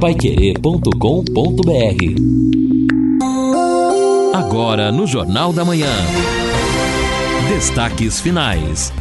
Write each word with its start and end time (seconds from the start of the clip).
paiquerê.com.br 0.00 0.88
Agora 4.32 4.92
no 4.92 5.08
Jornal 5.08 5.52
da 5.52 5.64
Manhã. 5.64 5.90
Destaques 7.48 8.20
finais. 8.20 8.92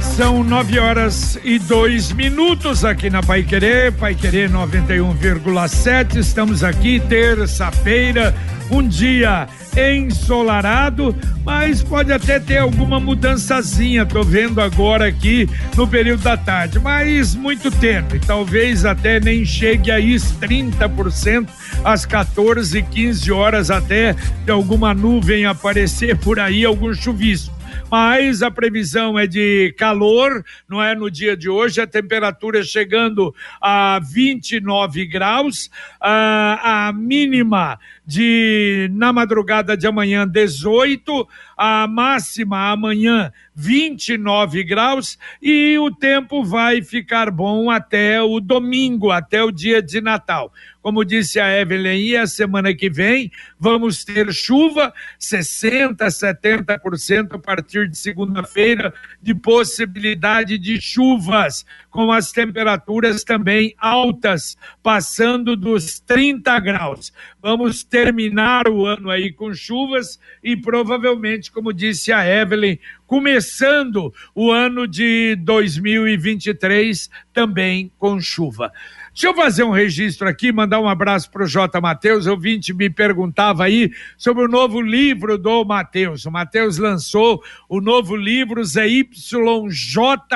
São 0.00 0.44
nove 0.44 0.78
horas 0.78 1.36
e 1.42 1.58
dois 1.58 2.12
minutos 2.12 2.84
aqui 2.84 3.10
na 3.10 3.20
Pai 3.20 3.42
Querer, 3.42 3.92
Pai 3.92 4.14
Querer 4.14 4.48
91,7. 4.48 6.16
Estamos 6.16 6.62
aqui 6.62 7.00
terça-feira, 7.00 8.32
um 8.70 8.86
dia 8.86 9.48
ensolarado, 9.76 11.14
mas 11.44 11.82
pode 11.82 12.12
até 12.12 12.38
ter 12.38 12.58
alguma 12.58 12.98
mudançazinha. 12.98 14.04
Tô 14.04 14.22
vendo 14.22 14.60
agora 14.60 15.06
aqui 15.06 15.48
no 15.76 15.86
período 15.86 16.22
da 16.22 16.36
tarde, 16.36 16.78
mas 16.78 17.34
muito 17.34 17.70
tempo. 17.70 18.18
Talvez 18.26 18.84
até 18.84 19.20
nem 19.20 19.44
chegue 19.44 19.90
a 19.90 20.00
isso, 20.00 20.38
30% 20.40 21.48
às 21.84 22.04
14, 22.04 22.82
15 22.82 23.32
horas 23.32 23.70
até 23.70 24.14
de 24.44 24.50
alguma 24.50 24.92
nuvem 24.92 25.46
aparecer 25.46 26.16
por 26.20 26.38
aí, 26.40 26.64
algum 26.64 26.92
chuvisco 26.94 27.58
mas 27.90 28.42
a 28.42 28.50
previsão 28.50 29.18
é 29.18 29.26
de 29.26 29.74
calor, 29.78 30.44
não 30.68 30.82
é? 30.82 30.94
No 30.94 31.10
dia 31.10 31.36
de 31.36 31.48
hoje, 31.48 31.80
a 31.80 31.86
temperatura 31.86 32.62
chegando 32.62 33.34
a 33.60 34.00
29 34.00 35.06
graus, 35.06 35.70
a, 36.00 36.88
a 36.88 36.92
mínima 36.92 37.78
de 38.08 38.88
na 38.94 39.12
madrugada 39.12 39.76
de 39.76 39.86
amanhã 39.86 40.26
18, 40.26 41.28
a 41.54 41.86
máxima 41.86 42.70
amanhã 42.72 43.30
29 43.54 44.64
graus 44.64 45.18
e 45.42 45.76
o 45.78 45.90
tempo 45.90 46.42
vai 46.42 46.80
ficar 46.80 47.30
bom 47.30 47.68
até 47.68 48.22
o 48.22 48.40
domingo, 48.40 49.10
até 49.10 49.42
o 49.42 49.50
dia 49.50 49.82
de 49.82 50.00
Natal. 50.00 50.50
Como 50.80 51.04
disse 51.04 51.38
a 51.38 51.60
Evelyn, 51.60 52.16
a 52.16 52.26
semana 52.26 52.72
que 52.72 52.88
vem 52.88 53.30
vamos 53.58 54.04
ter 54.04 54.32
chuva, 54.32 54.94
60, 55.18 56.06
70% 56.06 57.34
a 57.34 57.38
partir 57.38 57.88
de 57.88 57.98
segunda-feira 57.98 58.94
de 59.20 59.34
possibilidade 59.34 60.56
de 60.56 60.80
chuvas, 60.80 61.66
com 61.90 62.12
as 62.12 62.30
temperaturas 62.30 63.24
também 63.24 63.74
altas, 63.76 64.56
passando 64.82 65.56
dos 65.56 65.98
30 65.98 66.60
graus. 66.60 67.12
Vamos 67.42 67.82
terminar 68.04 68.68
o 68.68 68.86
ano 68.86 69.10
aí 69.10 69.32
com 69.32 69.52
chuvas 69.52 70.20
e 70.40 70.56
provavelmente, 70.56 71.50
como 71.50 71.72
disse 71.72 72.12
a 72.12 72.24
Evelyn, 72.24 72.78
começando 73.08 74.14
o 74.32 74.52
ano 74.52 74.86
de 74.86 75.34
2023 75.40 77.10
também 77.32 77.90
com 77.98 78.20
chuva. 78.20 78.72
Deixa 79.18 79.26
eu 79.26 79.34
fazer 79.34 79.64
um 79.64 79.72
registro 79.72 80.28
aqui, 80.28 80.52
mandar 80.52 80.78
um 80.78 80.88
abraço 80.88 81.28
para 81.28 81.42
o 81.42 81.46
J. 81.48 81.80
Matheus. 81.80 82.28
Ouvinte 82.28 82.72
me 82.72 82.88
perguntava 82.88 83.64
aí 83.64 83.90
sobre 84.16 84.44
o 84.44 84.48
novo 84.48 84.80
livro 84.80 85.36
do 85.36 85.64
Matheus. 85.64 86.24
O 86.24 86.30
Matheus 86.30 86.78
lançou 86.78 87.42
o 87.68 87.80
novo 87.80 88.14
livro 88.14 88.64
ZYJ 88.64 89.10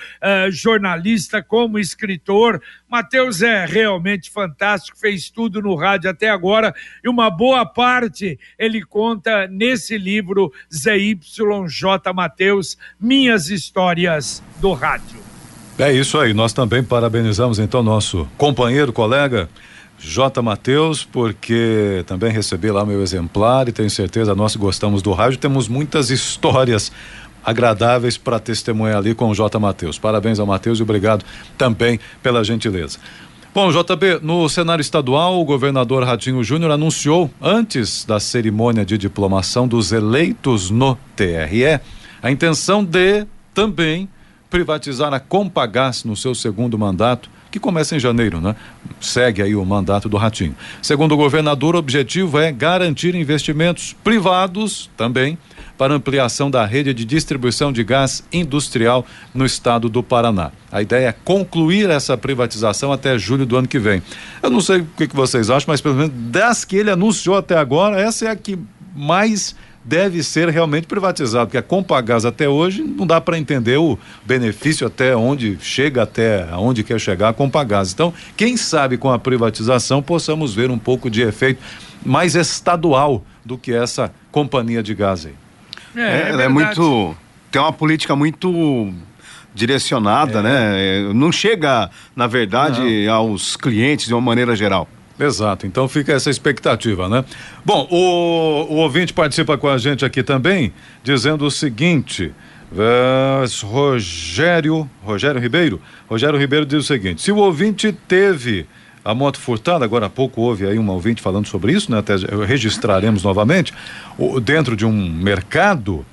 jornalista, 0.51 1.43
como 1.43 1.79
escritor. 1.79 2.63
Matheus 2.89 3.43
é 3.43 3.65
realmente 3.65 4.31
fantástico, 4.31 4.99
fez 4.99 5.31
tudo 5.31 5.61
no 5.61 5.75
rádio 5.75 6.11
até 6.11 6.29
agora 6.29 6.75
e 7.03 7.09
uma 7.09 7.31
boa 7.31 7.65
parte 7.65 8.39
ele 8.59 8.85
conta 8.85 9.49
nesse 9.49 9.72
livro 9.99 10.53
ZYJ 10.73 12.13
Matheus, 12.15 12.77
Minhas 13.01 13.51
Histórias 13.51 14.43
do 14.61 14.73
Rádio. 14.73 15.21
É 15.79 15.93
isso 15.93 16.19
aí, 16.19 16.35
nós 16.35 16.53
também 16.53 16.83
parabenizamos 16.83 17.59
então 17.59 17.83
nosso 17.83 18.29
companheiro, 18.37 18.93
colega 18.93 19.49
J. 19.99 20.43
Matheus, 20.43 21.05
porque 21.05 22.05
também 22.07 22.31
recebi 22.31 22.71
lá 22.71 22.85
meu 22.85 23.03
exemplar 23.03 23.69
e 23.69 23.73
tenho 23.73 23.89
certeza 23.89 24.35
nós 24.35 24.57
gostamos 24.57 25.01
do 25.01 25.13
rádio, 25.13 25.39
temos 25.39 25.69
muitas 25.69 26.11
histórias 26.11 26.93
agradáveis 27.45 28.17
para 28.17 28.39
testemunhar 28.39 28.99
ali 28.99 29.15
com 29.15 29.29
o 29.29 29.35
J. 29.35 29.59
Matheus. 29.59 29.99
Parabéns 29.99 30.39
ao 30.39 30.47
Matheus 30.47 30.79
e 30.79 30.83
obrigado 30.83 31.25
também 31.57 31.99
pela 32.23 32.45
gentileza. 32.45 32.99
Bom, 33.55 33.71
JB, 33.71 34.21
no 34.23 34.49
cenário 34.49 34.81
estadual, 34.81 35.39
o 35.39 35.45
governador 35.45 36.05
Ratinho 36.05 36.43
Júnior 36.43 36.71
anunciou, 36.71 37.31
antes 37.39 38.03
da 38.03 38.19
cerimônia 38.19 38.83
de 38.83 38.97
diplomação 38.97 39.69
dos 39.69 39.93
eleitos 39.93 40.71
no 40.71 40.97
TRE, 41.15 41.79
a 42.23 42.31
intenção 42.31 42.83
de 42.83 43.27
também 43.53 44.09
privatizar 44.49 45.13
a 45.13 45.21
Compagás 45.21 46.03
no 46.03 46.17
seu 46.17 46.35
segundo 46.35 46.79
mandato, 46.79 47.29
que 47.51 47.61
começa 47.61 47.95
em 47.95 48.01
janeiro, 48.01 48.41
né? 48.41 48.57
Segue 48.99 49.43
aí 49.43 49.55
o 49.55 49.63
mandato 49.67 50.09
do 50.09 50.17
Ratinho. 50.17 50.57
Segundo 50.81 51.13
o 51.13 51.17
governador, 51.19 51.75
o 51.75 51.79
objetivo 51.79 52.39
é 52.39 52.51
garantir 52.51 53.15
investimentos 53.15 53.95
privados 54.03 54.89
também 54.97 55.37
para 55.83 55.95
ampliação 55.95 56.49
da 56.49 56.65
rede 56.65 56.95
de 56.95 57.05
distribuição 57.05 57.73
de 57.73 57.83
gás 57.83 58.23
industrial 58.33 59.05
no 59.35 59.45
estado 59.45 59.89
do 59.89 60.01
Paraná. 60.01 60.53
A 60.71 60.81
ideia 60.81 61.09
é 61.09 61.13
concluir 61.13 61.91
essa 61.91 62.17
privatização 62.17 62.93
até 62.93 63.19
julho 63.19 63.45
do 63.45 63.57
ano 63.57 63.67
que 63.67 63.81
vem. 63.81 64.01
Eu 64.41 64.49
não 64.49 64.61
sei 64.61 64.83
o 64.83 64.87
que, 64.97 65.09
vocês 65.09 65.51
acham, 65.51 65.67
mas 65.67 65.81
pelo 65.81 65.97
menos 65.97 66.13
das 66.15 66.65
que 66.65 66.77
ele 66.77 66.89
anunciou 66.89 67.37
até 67.37 67.59
agora, 67.59 68.01
essa 68.01 68.27
é 68.27 68.31
a 68.31 68.37
que 68.37 68.57
mais 68.95 69.57
deve 69.85 70.23
ser 70.23 70.49
realmente 70.51 70.87
privatizado, 70.87 71.47
porque 71.47 71.59
a 71.59 71.63
Compagás 71.63 72.25
até 72.25 72.49
hoje 72.49 72.85
não 72.85 73.05
dá 73.05 73.21
para 73.21 73.37
entender 73.37 73.77
o 73.77 73.99
benefício 74.25 74.87
até 74.87 75.17
onde 75.17 75.59
chega, 75.61 76.05
até 76.05 76.47
onde 76.55 76.85
quer 76.85 77.01
chegar 77.01 77.31
a 77.31 77.33
Compagás. 77.33 77.93
Então, 77.93 78.15
quem 78.37 78.57
sabe 78.57 78.97
com 78.97 79.11
a 79.11 79.19
privatização 79.19 80.01
possamos 80.01 80.55
ver 80.55 80.71
um 80.71 80.79
pouco 80.79 81.11
de 81.11 81.23
efeito 81.23 81.61
mais 82.07 82.37
estadual 82.37 83.25
do 83.45 83.59
que 83.59 83.73
essa 83.73 84.15
companhia 84.31 84.81
de 84.81 84.95
gás 84.95 85.27
aí. 85.27 85.43
É, 85.97 86.01
é, 86.01 86.29
ela 86.31 86.43
é 86.43 86.49
muito. 86.49 87.17
Tem 87.51 87.61
uma 87.61 87.73
política 87.73 88.17
muito 88.17 88.93
direcionada, 89.55 90.39
é. 90.39 90.43
né? 90.43 91.13
Não 91.15 91.31
chega, 91.31 91.91
na 92.17 92.27
verdade, 92.27 93.07
Não. 93.07 93.15
aos 93.15 93.57
clientes 93.57 94.07
de 94.07 94.15
uma 94.15 94.21
maneira 94.21 94.57
geral. 94.57 94.89
Exato, 95.19 95.67
então 95.67 95.87
fica 95.89 96.13
essa 96.13 96.31
expectativa, 96.31 97.09
né? 97.09 97.25
Bom, 97.65 97.87
o, 97.91 98.73
o 98.73 98.77
ouvinte 98.77 99.13
participa 99.13 99.59
com 99.59 99.69
a 99.69 99.79
gente 99.79 100.05
aqui 100.05 100.23
também, 100.23 100.73
dizendo 101.05 101.45
o 101.45 101.51
seguinte. 101.51 102.33
Uh, 102.73 103.67
Rogério, 103.67 104.89
Rogério 105.03 105.39
Ribeiro, 105.39 105.79
Rogério 106.09 106.39
Ribeiro 106.39 106.65
diz 106.65 106.79
o 106.79 106.87
seguinte: 106.87 107.21
se 107.21 107.31
o 107.31 107.37
ouvinte 107.37 107.93
teve 107.93 108.67
a 109.05 109.15
moto 109.15 109.41
furtada, 109.41 109.85
agora 109.85 110.07
há 110.07 110.11
pouco 110.11 110.41
houve 110.41 110.67
aí 110.67 110.79
um 110.79 110.89
ouvinte 110.89 111.21
falando 111.21 111.47
sobre 111.47 111.73
isso, 111.73 111.91
né? 111.91 111.99
Até 111.99 112.15
registraremos 112.47 113.23
novamente. 113.25 113.73
O, 114.17 114.41
dentro 114.41 114.77
de 114.77 114.87
um 114.87 114.93
mercado, 114.93 116.07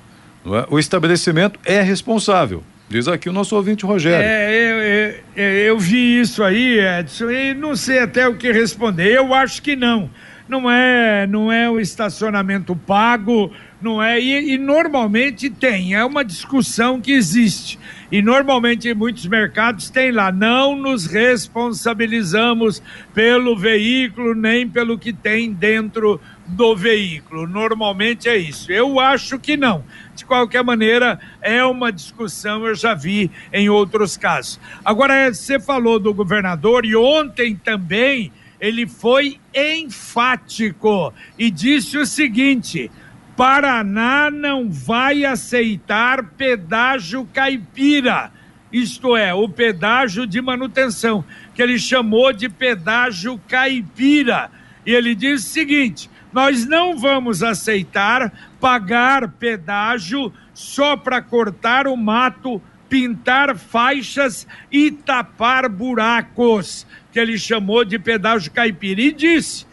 é? 0.44 0.66
o 0.68 0.78
estabelecimento 0.78 1.58
é 1.64 1.80
responsável. 1.80 2.62
Diz 2.88 3.06
aqui 3.06 3.28
o 3.28 3.32
nosso 3.32 3.54
ouvinte 3.54 3.86
Rogério. 3.86 4.26
É, 4.26 5.14
eu, 5.36 5.44
eu, 5.44 5.44
eu 5.44 5.78
vi 5.78 6.20
isso 6.20 6.42
aí, 6.42 6.80
Edson, 6.80 7.30
e 7.30 7.54
não 7.54 7.76
sei 7.76 8.00
até 8.00 8.26
o 8.26 8.34
que 8.34 8.50
responder. 8.50 9.12
Eu 9.12 9.32
acho 9.32 9.62
que 9.62 9.76
não. 9.76 10.10
não 10.48 10.68
é, 10.68 11.24
não 11.28 11.52
é 11.52 11.70
o 11.70 11.78
estacionamento 11.78 12.74
pago, 12.74 13.52
não 13.80 14.02
é, 14.02 14.20
e, 14.20 14.54
e, 14.54 14.58
normalmente 14.58 15.48
tem, 15.48 15.94
é 15.94 16.04
uma 16.04 16.24
discussão 16.24 17.00
que 17.00 17.12
existe. 17.12 17.78
E 18.12 18.20
normalmente 18.20 18.88
em 18.88 18.94
muitos 18.94 19.26
mercados 19.26 19.88
tem 19.88 20.10
lá, 20.10 20.30
não 20.30 20.76
nos 20.76 21.06
responsabilizamos 21.06 22.82
pelo 23.14 23.56
veículo 23.56 24.34
nem 24.34 24.68
pelo 24.68 24.98
que 24.98 25.12
tem 25.12 25.52
dentro 25.52 26.20
do 26.46 26.76
veículo. 26.76 27.46
Normalmente 27.46 28.28
é 28.28 28.36
isso. 28.36 28.70
Eu 28.70 29.00
acho 29.00 29.38
que 29.38 29.56
não. 29.56 29.84
De 30.14 30.24
qualquer 30.24 30.62
maneira, 30.62 31.18
é 31.40 31.64
uma 31.64 31.90
discussão, 31.90 32.66
eu 32.66 32.74
já 32.74 32.94
vi 32.94 33.30
em 33.52 33.68
outros 33.68 34.16
casos. 34.16 34.60
Agora, 34.84 35.32
você 35.32 35.58
falou 35.58 35.98
do 35.98 36.12
governador 36.12 36.84
e 36.84 36.94
ontem 36.94 37.56
também 37.56 38.32
ele 38.60 38.86
foi 38.86 39.40
enfático 39.54 41.14
e 41.38 41.50
disse 41.50 41.96
o 41.96 42.04
seguinte: 42.04 42.90
Paraná 43.40 44.30
não 44.30 44.68
vai 44.68 45.24
aceitar 45.24 46.22
pedágio 46.36 47.26
caipira, 47.32 48.30
isto 48.70 49.16
é, 49.16 49.32
o 49.32 49.48
pedágio 49.48 50.26
de 50.26 50.42
manutenção, 50.42 51.24
que 51.54 51.62
ele 51.62 51.78
chamou 51.78 52.34
de 52.34 52.50
pedágio 52.50 53.40
caipira. 53.48 54.50
E 54.84 54.92
ele 54.92 55.14
disse 55.14 55.46
o 55.46 55.52
seguinte: 55.52 56.10
nós 56.30 56.66
não 56.66 56.98
vamos 56.98 57.42
aceitar 57.42 58.30
pagar 58.60 59.26
pedágio 59.30 60.30
só 60.52 60.94
para 60.94 61.22
cortar 61.22 61.86
o 61.86 61.96
mato, 61.96 62.60
pintar 62.90 63.56
faixas 63.56 64.46
e 64.70 64.90
tapar 64.90 65.66
buracos 65.66 66.86
que 67.10 67.18
ele 67.18 67.38
chamou 67.38 67.86
de 67.86 67.98
pedágio 67.98 68.52
caipira, 68.52 69.00
e 69.00 69.10
disse: 69.10 69.64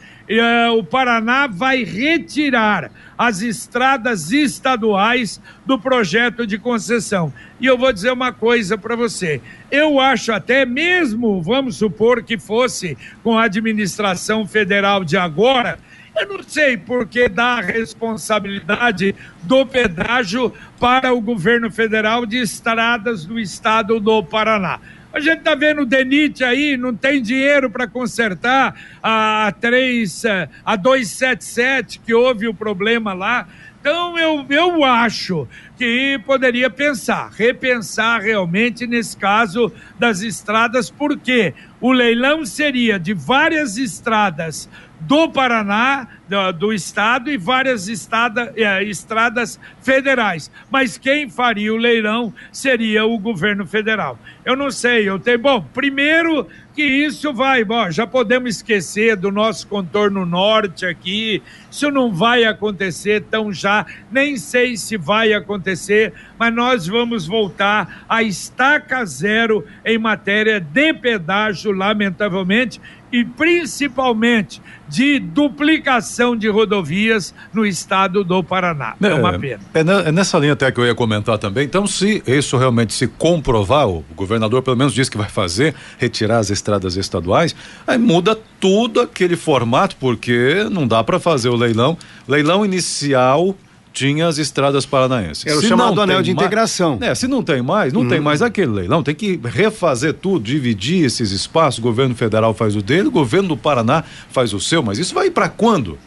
o 0.75 0.83
Paraná 0.83 1.47
vai 1.47 1.83
retirar 1.83 2.91
as 3.17 3.41
estradas 3.41 4.31
estaduais 4.31 5.41
do 5.65 5.79
projeto 5.79 6.45
de 6.45 6.57
concessão. 6.57 7.33
E 7.59 7.65
eu 7.65 7.77
vou 7.77 7.91
dizer 7.93 8.11
uma 8.11 8.31
coisa 8.31 8.77
para 8.77 8.95
você: 8.95 9.41
eu 9.71 9.99
acho 9.99 10.31
até 10.31 10.65
mesmo, 10.65 11.41
vamos 11.41 11.77
supor 11.77 12.21
que 12.23 12.37
fosse 12.37 12.97
com 13.23 13.37
a 13.37 13.45
administração 13.45 14.45
federal 14.45 15.03
de 15.03 15.17
agora, 15.17 15.79
eu 16.19 16.27
não 16.27 16.43
sei 16.43 16.75
por 16.75 17.07
que 17.07 17.29
dá 17.29 17.57
a 17.57 17.61
responsabilidade 17.61 19.15
do 19.43 19.65
pedágio 19.65 20.51
para 20.79 21.13
o 21.13 21.21
governo 21.21 21.71
federal 21.71 22.25
de 22.25 22.37
estradas 22.37 23.23
do 23.23 23.39
estado 23.39 23.99
do 23.99 24.23
Paraná. 24.23 24.79
A 25.17 25.19
gente 25.19 25.39
está 25.39 25.55
vendo 25.55 25.81
o 25.81 25.85
DENIT 25.85 26.43
aí, 26.43 26.77
não 26.77 26.93
tem 26.93 27.19
dinheiro 27.19 27.71
para 27.71 27.87
consertar 27.87 28.75
a 29.01 29.51
3, 29.59 30.25
a 30.63 30.75
277, 30.75 32.01
que 32.05 32.13
houve 32.13 32.47
o 32.47 32.53
problema 32.53 33.15
lá. 33.15 33.47
Então 33.81 34.15
eu, 34.15 34.45
eu 34.47 34.83
acho 34.83 35.47
que 35.75 36.21
poderia 36.23 36.69
pensar, 36.69 37.31
repensar 37.35 38.21
realmente 38.21 38.85
nesse 38.85 39.17
caso 39.17 39.73
das 39.97 40.21
estradas, 40.21 40.91
porque 40.91 41.55
o 41.81 41.91
leilão 41.91 42.45
seria 42.45 42.99
de 42.99 43.15
várias 43.15 43.75
estradas 43.75 44.69
do 44.99 45.29
Paraná, 45.29 46.07
do, 46.27 46.51
do 46.51 46.73
estado 46.73 47.29
e 47.29 47.37
várias 47.37 47.87
é, 48.55 48.83
estradas 48.83 49.59
federais. 49.81 50.51
Mas 50.69 50.97
quem 50.97 51.29
faria 51.29 51.73
o 51.73 51.77
leilão 51.77 52.33
seria 52.51 53.05
o 53.05 53.17
governo 53.17 53.65
federal. 53.65 54.19
Eu 54.43 54.55
não 54.55 54.71
sei, 54.71 55.07
eu 55.07 55.19
tenho. 55.19 55.39
Bom, 55.39 55.61
primeiro 55.73 56.47
que 56.77 56.83
isso 56.83 57.33
vai, 57.33 57.63
bom, 57.63 57.89
já 57.89 58.05
podemos 58.05 58.57
esquecer 58.57 59.15
do 59.15 59.31
nosso 59.31 59.67
contorno 59.67 60.27
norte 60.27 60.85
aqui, 60.85 61.41
isso 61.71 61.89
não 61.89 62.13
vai 62.13 62.43
acontecer 62.43 63.23
tão 63.31 63.51
já, 63.51 63.83
nem 64.11 64.37
sei 64.37 64.77
se 64.77 64.95
vai 64.95 65.33
acontecer, 65.33 66.13
mas 66.37 66.53
nós 66.53 66.85
vamos 66.85 67.25
voltar 67.25 68.05
a 68.07 68.21
estaca 68.21 69.03
zero 69.05 69.65
em 69.83 69.97
matéria 69.97 70.59
de 70.59 70.93
pedágio, 70.93 71.71
lamentavelmente, 71.71 72.79
e 73.11 73.23
principalmente 73.23 74.61
de 74.87 75.19
duplicação 75.19 76.35
de 76.35 76.47
rodovias 76.49 77.33
no 77.53 77.65
estado 77.65 78.23
do 78.23 78.43
Paraná. 78.43 78.95
É, 79.01 79.07
é 79.07 79.13
uma 79.13 79.37
pena. 79.37 79.59
É, 79.73 79.79
é, 79.79 80.11
nessa 80.11 80.37
linha 80.37 80.53
até 80.53 80.71
que 80.71 80.79
eu 80.79 80.85
ia 80.85 80.95
comentar 80.95 81.37
também. 81.37 81.65
Então, 81.65 81.85
se 81.85 82.23
isso 82.25 82.57
realmente 82.57 82.93
se 82.93 83.07
comprovar, 83.07 83.87
o 83.87 84.03
governador 84.15 84.61
pelo 84.61 84.77
menos 84.77 84.93
disse 84.93 85.11
que 85.11 85.17
vai 85.17 85.29
fazer, 85.29 85.75
retirar 85.97 86.37
as 86.37 86.49
estradas 86.49 86.95
estaduais, 86.95 87.55
aí 87.85 87.97
muda 87.97 88.37
tudo 88.59 89.01
aquele 89.01 89.35
formato, 89.35 89.95
porque 89.97 90.65
não 90.71 90.87
dá 90.87 91.03
para 91.03 91.19
fazer 91.19 91.49
o 91.49 91.55
leilão. 91.55 91.97
Leilão 92.27 92.65
inicial 92.65 93.55
tinha 93.97 94.27
as 94.27 94.37
estradas 94.37 94.85
paranaenses. 94.85 95.43
Era 95.43 95.57
o 95.57 95.61
se 95.61 95.67
chamado 95.67 95.99
anel 95.99 96.21
de 96.21 96.29
integração. 96.29 96.99
É, 97.01 97.15
se 97.15 97.27
não 97.27 97.41
tem 97.41 97.63
mais, 97.63 97.91
não 97.91 98.07
tem 98.07 98.19
uhum. 98.19 98.23
mais 98.23 98.43
aquele 98.43 98.71
leilão. 98.71 99.01
Tem 99.01 99.15
que 99.15 99.39
refazer 99.43 100.13
tudo, 100.13 100.43
dividir 100.43 101.03
esses 101.03 101.31
espaços. 101.31 101.79
O 101.79 101.81
governo 101.81 102.13
federal 102.13 102.53
faz 102.53 102.75
o 102.75 102.81
dele, 102.81 103.07
o 103.07 103.11
governo 103.11 103.49
do 103.49 103.57
Paraná 103.57 104.03
faz 104.29 104.53
o 104.53 104.59
seu. 104.59 104.83
Mas 104.83 104.99
isso 104.99 105.15
vai 105.15 105.31
para 105.31 105.49
quando? 105.49 105.97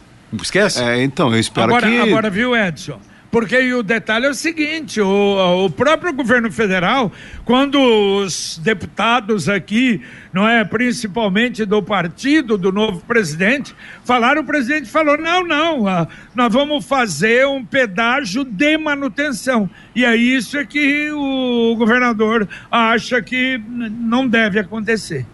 Esquece? 0.41 0.81
É, 0.81 1.03
então, 1.03 1.33
eu 1.33 1.39
espero 1.39 1.67
agora, 1.67 1.89
que. 1.89 1.99
Agora, 1.99 2.29
viu, 2.29 2.55
Edson? 2.55 2.97
Porque 3.31 3.73
o 3.73 3.81
detalhe 3.81 4.25
é 4.25 4.29
o 4.29 4.33
seguinte: 4.33 4.99
o, 4.99 5.65
o 5.65 5.69
próprio 5.69 6.11
governo 6.11 6.51
federal, 6.51 7.09
quando 7.45 7.79
os 7.79 8.59
deputados 8.61 9.47
aqui, 9.47 10.01
não 10.33 10.47
é, 10.47 10.65
principalmente 10.65 11.63
do 11.63 11.81
partido 11.81 12.57
do 12.57 12.73
novo 12.73 12.99
presidente, 13.07 13.73
falaram, 14.03 14.41
o 14.41 14.45
presidente 14.45 14.89
falou: 14.89 15.17
não, 15.17 15.47
não, 15.47 16.07
nós 16.35 16.53
vamos 16.53 16.85
fazer 16.85 17.47
um 17.47 17.63
pedágio 17.63 18.43
de 18.43 18.77
manutenção. 18.77 19.69
E 19.95 20.03
é 20.03 20.13
isso 20.13 20.57
é 20.57 20.65
que 20.65 21.09
o 21.11 21.73
governador 21.77 22.47
acha 22.69 23.21
que 23.21 23.57
não 23.67 24.27
deve 24.27 24.59
acontecer. 24.59 25.25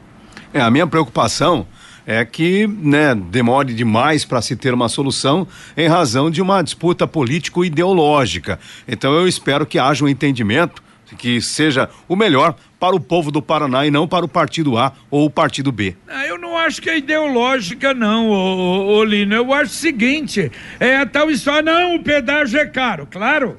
É, 0.54 0.62
a 0.62 0.70
minha 0.70 0.86
preocupação 0.86 1.68
é 2.07 2.24
que 2.24 2.65
né, 2.65 3.13
demore 3.13 3.74
demais 3.74 4.24
para 4.24 4.42
se 4.42 4.56
ter 4.56 4.74
uma 4.74 4.88
solução 4.88 5.45
em 5.75 5.89
razão 5.89 6.31
de 6.31 6.42
uma 6.42 6.62
disputa 6.62 7.06
político-ideológica. 7.06 8.57
Então 8.88 9.13
eu 9.13 9.27
espero 9.27 9.65
que 9.65 9.77
haja 9.77 10.06
um 10.06 10.07
entendimento 10.07 10.81
que 11.18 11.42
seja 11.42 11.89
o 12.07 12.15
melhor 12.15 12.56
para 12.79 12.95
o 12.95 13.00
povo 13.00 13.31
do 13.31 13.41
Paraná 13.41 13.85
e 13.85 13.91
não 13.91 14.07
para 14.07 14.25
o 14.25 14.27
partido 14.27 14.77
A 14.77 14.94
ou 15.09 15.25
o 15.25 15.29
partido 15.29 15.71
B. 15.71 15.95
Ah, 16.07 16.25
eu 16.25 16.38
não 16.38 16.57
acho 16.57 16.81
que 16.81 16.89
é 16.89 16.97
ideológica, 16.97 17.94
não, 17.94 18.29
ô, 18.29 19.03
Lino. 19.03 19.33
Eu 19.33 19.53
acho 19.53 19.71
o 19.71 19.75
seguinte: 19.75 20.51
é 20.79 20.97
a 20.97 21.06
tal 21.06 21.29
história, 21.31 21.62
não, 21.62 21.95
o 21.95 22.03
pedágio 22.03 22.59
é 22.59 22.65
caro. 22.65 23.07
Claro, 23.09 23.57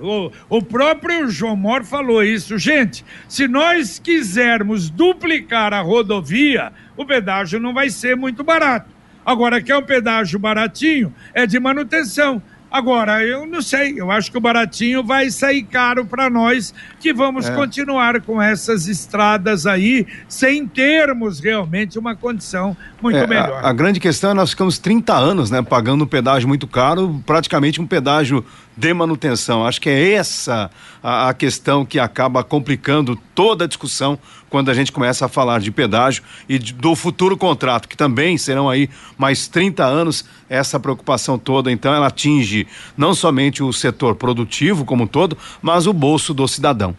o, 0.49 0.59
o 0.59 0.63
próprio 0.63 1.29
João 1.29 1.57
Mor 1.57 1.85
falou 1.85 2.23
isso. 2.23 2.59
Gente, 2.59 3.05
se 3.29 3.49
nós 3.49 3.99
quisermos 3.99 4.91
duplicar 4.91 5.73
a 5.73 5.81
rodovia, 5.81 6.73
o 6.97 7.05
pedágio 7.05 7.61
não 7.61 7.75
vai 7.75 7.91
ser 7.91 8.17
muito 8.17 8.45
barato. 8.45 8.99
Agora, 9.25 9.61
que 9.61 9.71
é 9.71 9.77
um 9.77 9.83
pedágio 9.83 10.39
baratinho, 10.39 11.15
é 11.35 11.47
de 11.47 11.61
manutenção. 11.61 12.43
Agora, 12.71 13.25
eu 13.25 13.47
não 13.47 13.63
sei, 13.63 13.95
eu 13.99 14.11
acho 14.11 14.31
que 14.31 14.37
o 14.37 14.41
baratinho 14.41 15.03
vai 15.03 15.31
sair 15.31 15.63
caro 15.63 16.05
para 16.05 16.29
nós 16.29 16.75
que 17.01 17.15
vamos 17.15 17.49
é. 17.49 17.55
continuar 17.55 18.21
com 18.21 18.41
essas 18.41 18.87
estradas 18.87 19.67
aí 19.67 20.07
sem 20.29 20.67
termos 20.67 21.41
realmente 21.41 21.99
uma 21.99 22.15
condição 22.15 22.77
muito 23.01 23.17
é, 23.17 23.27
melhor. 23.27 23.65
A, 23.65 23.71
a, 23.71 23.73
grande 23.73 23.99
questão 23.99 24.33
é 24.33 24.35
nós 24.35 24.51
ficamos 24.51 24.79
30 24.79 25.15
anos, 25.15 25.51
né, 25.51 25.63
pagando 25.63 26.05
um 26.05 26.07
pedágio 26.07 26.47
muito 26.47 26.67
caro, 26.67 27.23
praticamente 27.25 27.81
um 27.81 27.87
pedágio 27.87 28.45
de 28.79 28.95
manutenção. 28.95 29.67
Acho 29.67 29.81
que 29.81 29.91
é 29.91 30.13
essa 30.13 30.71
a, 31.03 31.29
a 31.29 31.35
questão 31.35 31.85
que 31.85 31.99
acaba 31.99 32.45
complicando 32.45 33.19
toda 33.35 33.65
a 33.65 33.69
discussão 33.69 34.17
quando 34.49 34.71
a 34.71 34.75
gente 34.75 34.93
começa 34.93 35.27
a 35.27 35.29
falar 35.29 35.61
de 35.61 35.73
pedágio 35.73 36.23
e 36.49 36.61
de, 36.61 36.73
do 36.73 36.95
futuro 36.95 37.37
contrato, 37.37 37.89
que 37.89 37.97
também 37.97 38.39
serão 38.39 38.71
aí 38.71 38.89
mais 39.19 39.49
30 39.49 39.85
anos, 39.85 40.25
essa 40.49 40.79
preocupação 40.79 41.37
toda, 41.37 41.73
então 41.73 41.93
ela 41.93 42.07
atinge 42.07 42.69
não 42.97 43.13
somente 43.15 43.63
o 43.65 43.73
setor 43.73 44.15
produtivo 44.15 44.85
como 44.85 45.05
um 45.05 45.09
todo, 45.09 45.37
mas 45.61 45.89
o 45.89 45.93
bolso 45.93 46.33
do 46.33 46.47
cidadão. 46.47 46.95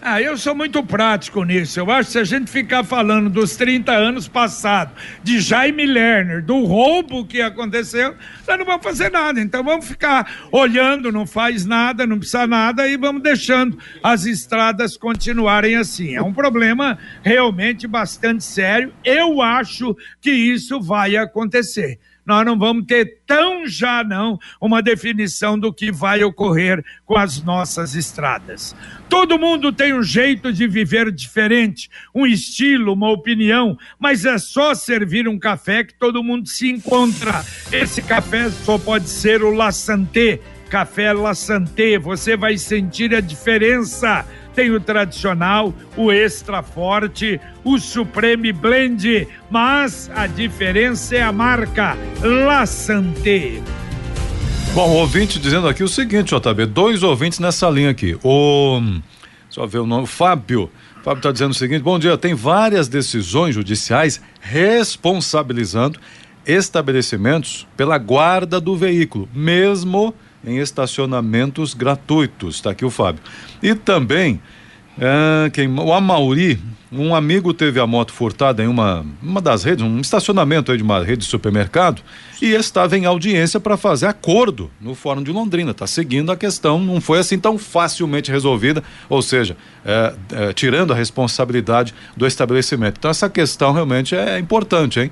Ah, 0.00 0.22
eu 0.22 0.38
sou 0.38 0.54
muito 0.54 0.80
prático 0.84 1.42
nisso. 1.42 1.80
Eu 1.80 1.90
acho 1.90 2.06
que 2.06 2.12
se 2.12 2.18
a 2.20 2.24
gente 2.24 2.48
ficar 2.48 2.84
falando 2.84 3.28
dos 3.28 3.56
30 3.56 3.90
anos 3.90 4.28
passados, 4.28 4.94
de 5.24 5.40
Jaime 5.40 5.84
Lerner, 5.86 6.40
do 6.40 6.64
roubo 6.64 7.26
que 7.26 7.42
aconteceu, 7.42 8.14
nós 8.46 8.58
não 8.58 8.64
vamos 8.64 8.84
fazer 8.84 9.10
nada. 9.10 9.40
Então 9.40 9.64
vamos 9.64 9.88
ficar 9.88 10.48
olhando, 10.52 11.10
não 11.10 11.26
faz 11.26 11.66
nada, 11.66 12.06
não 12.06 12.16
precisa 12.16 12.46
nada 12.46 12.86
e 12.86 12.96
vamos 12.96 13.22
deixando 13.22 13.76
as 14.00 14.24
estradas 14.24 14.96
continuarem 14.96 15.74
assim. 15.74 16.14
É 16.14 16.22
um 16.22 16.32
problema 16.32 16.96
realmente 17.24 17.88
bastante 17.88 18.44
sério. 18.44 18.94
Eu 19.04 19.42
acho 19.42 19.96
que 20.20 20.30
isso 20.30 20.80
vai 20.80 21.16
acontecer 21.16 21.98
nós 22.28 22.44
não 22.44 22.58
vamos 22.58 22.84
ter 22.84 23.20
tão 23.26 23.66
já 23.66 24.04
não 24.04 24.38
uma 24.60 24.82
definição 24.82 25.58
do 25.58 25.72
que 25.72 25.90
vai 25.90 26.22
ocorrer 26.22 26.84
com 27.06 27.16
as 27.16 27.42
nossas 27.42 27.94
estradas. 27.94 28.76
Todo 29.08 29.38
mundo 29.38 29.72
tem 29.72 29.94
um 29.94 30.02
jeito 30.02 30.52
de 30.52 30.66
viver 30.66 31.10
diferente, 31.10 31.88
um 32.14 32.26
estilo, 32.26 32.92
uma 32.92 33.10
opinião, 33.10 33.78
mas 33.98 34.26
é 34.26 34.36
só 34.36 34.74
servir 34.74 35.26
um 35.26 35.38
café 35.38 35.82
que 35.82 35.94
todo 35.94 36.22
mundo 36.22 36.46
se 36.46 36.68
encontra. 36.68 37.42
Esse 37.72 38.02
café 38.02 38.50
só 38.50 38.76
pode 38.76 39.08
ser 39.08 39.42
o 39.42 39.50
La 39.50 39.72
Santé, 39.72 40.38
café 40.68 41.14
La 41.14 41.34
Santé. 41.34 41.98
Você 41.98 42.36
vai 42.36 42.58
sentir 42.58 43.14
a 43.14 43.20
diferença 43.20 44.26
tem 44.54 44.70
o 44.70 44.80
tradicional, 44.80 45.72
o 45.96 46.12
extra 46.12 46.62
forte, 46.62 47.40
o 47.64 47.78
Supreme 47.78 48.52
Blend, 48.52 49.26
mas 49.50 50.10
a 50.14 50.26
diferença 50.26 51.16
é 51.16 51.22
a 51.22 51.32
marca 51.32 51.96
La 52.22 52.66
Santé. 52.66 53.62
Bom, 54.74 54.90
ouvinte 54.90 55.38
dizendo 55.38 55.66
aqui 55.66 55.82
o 55.82 55.88
seguinte, 55.88 56.34
JB, 56.34 56.66
dois 56.66 57.02
ouvintes 57.02 57.38
nessa 57.38 57.68
linha 57.68 57.90
aqui. 57.90 58.16
O 58.22 58.80
só 59.48 59.66
ver 59.66 59.78
o 59.78 59.86
nome, 59.86 60.06
Fábio. 60.06 60.70
Fábio 61.02 61.18
está 61.18 61.32
dizendo 61.32 61.52
o 61.52 61.54
seguinte: 61.54 61.82
bom 61.82 61.98
dia, 61.98 62.16
tem 62.18 62.34
várias 62.34 62.86
decisões 62.86 63.54
judiciais 63.54 64.20
responsabilizando 64.40 65.98
estabelecimentos 66.46 67.66
pela 67.76 67.98
guarda 67.98 68.60
do 68.60 68.76
veículo, 68.76 69.28
mesmo 69.34 70.14
em 70.44 70.58
estacionamentos 70.58 71.74
gratuitos. 71.74 72.56
Está 72.56 72.70
aqui 72.70 72.84
o 72.84 72.90
Fábio. 72.90 73.22
E 73.62 73.74
também 73.74 74.40
é, 74.98 75.50
quem, 75.50 75.68
o 75.68 75.92
Amauri, 75.92 76.60
um 76.90 77.14
amigo 77.14 77.52
teve 77.52 77.78
a 77.78 77.86
moto 77.86 78.12
furtada 78.12 78.62
em 78.62 78.66
uma, 78.66 79.04
uma 79.22 79.40
das 79.40 79.64
redes, 79.64 79.84
um 79.84 80.00
estacionamento 80.00 80.76
de 80.76 80.82
uma 80.82 81.02
rede 81.04 81.24
de 81.24 81.30
supermercado, 81.30 82.02
e 82.40 82.52
estava 82.52 82.96
em 82.96 83.04
audiência 83.04 83.58
para 83.58 83.76
fazer 83.76 84.06
acordo 84.06 84.70
no 84.80 84.94
Fórum 84.94 85.22
de 85.22 85.32
Londrina. 85.32 85.72
Está 85.72 85.86
seguindo 85.86 86.30
a 86.30 86.36
questão, 86.36 86.78
não 86.78 87.00
foi 87.00 87.18
assim 87.18 87.38
tão 87.38 87.58
facilmente 87.58 88.30
resolvida, 88.30 88.82
ou 89.08 89.20
seja, 89.20 89.56
é, 89.84 90.14
é, 90.32 90.52
tirando 90.52 90.92
a 90.92 90.96
responsabilidade 90.96 91.94
do 92.16 92.26
estabelecimento. 92.26 92.96
Então, 92.98 93.10
essa 93.10 93.28
questão 93.28 93.72
realmente 93.72 94.14
é 94.14 94.38
importante, 94.38 95.00
hein? 95.00 95.10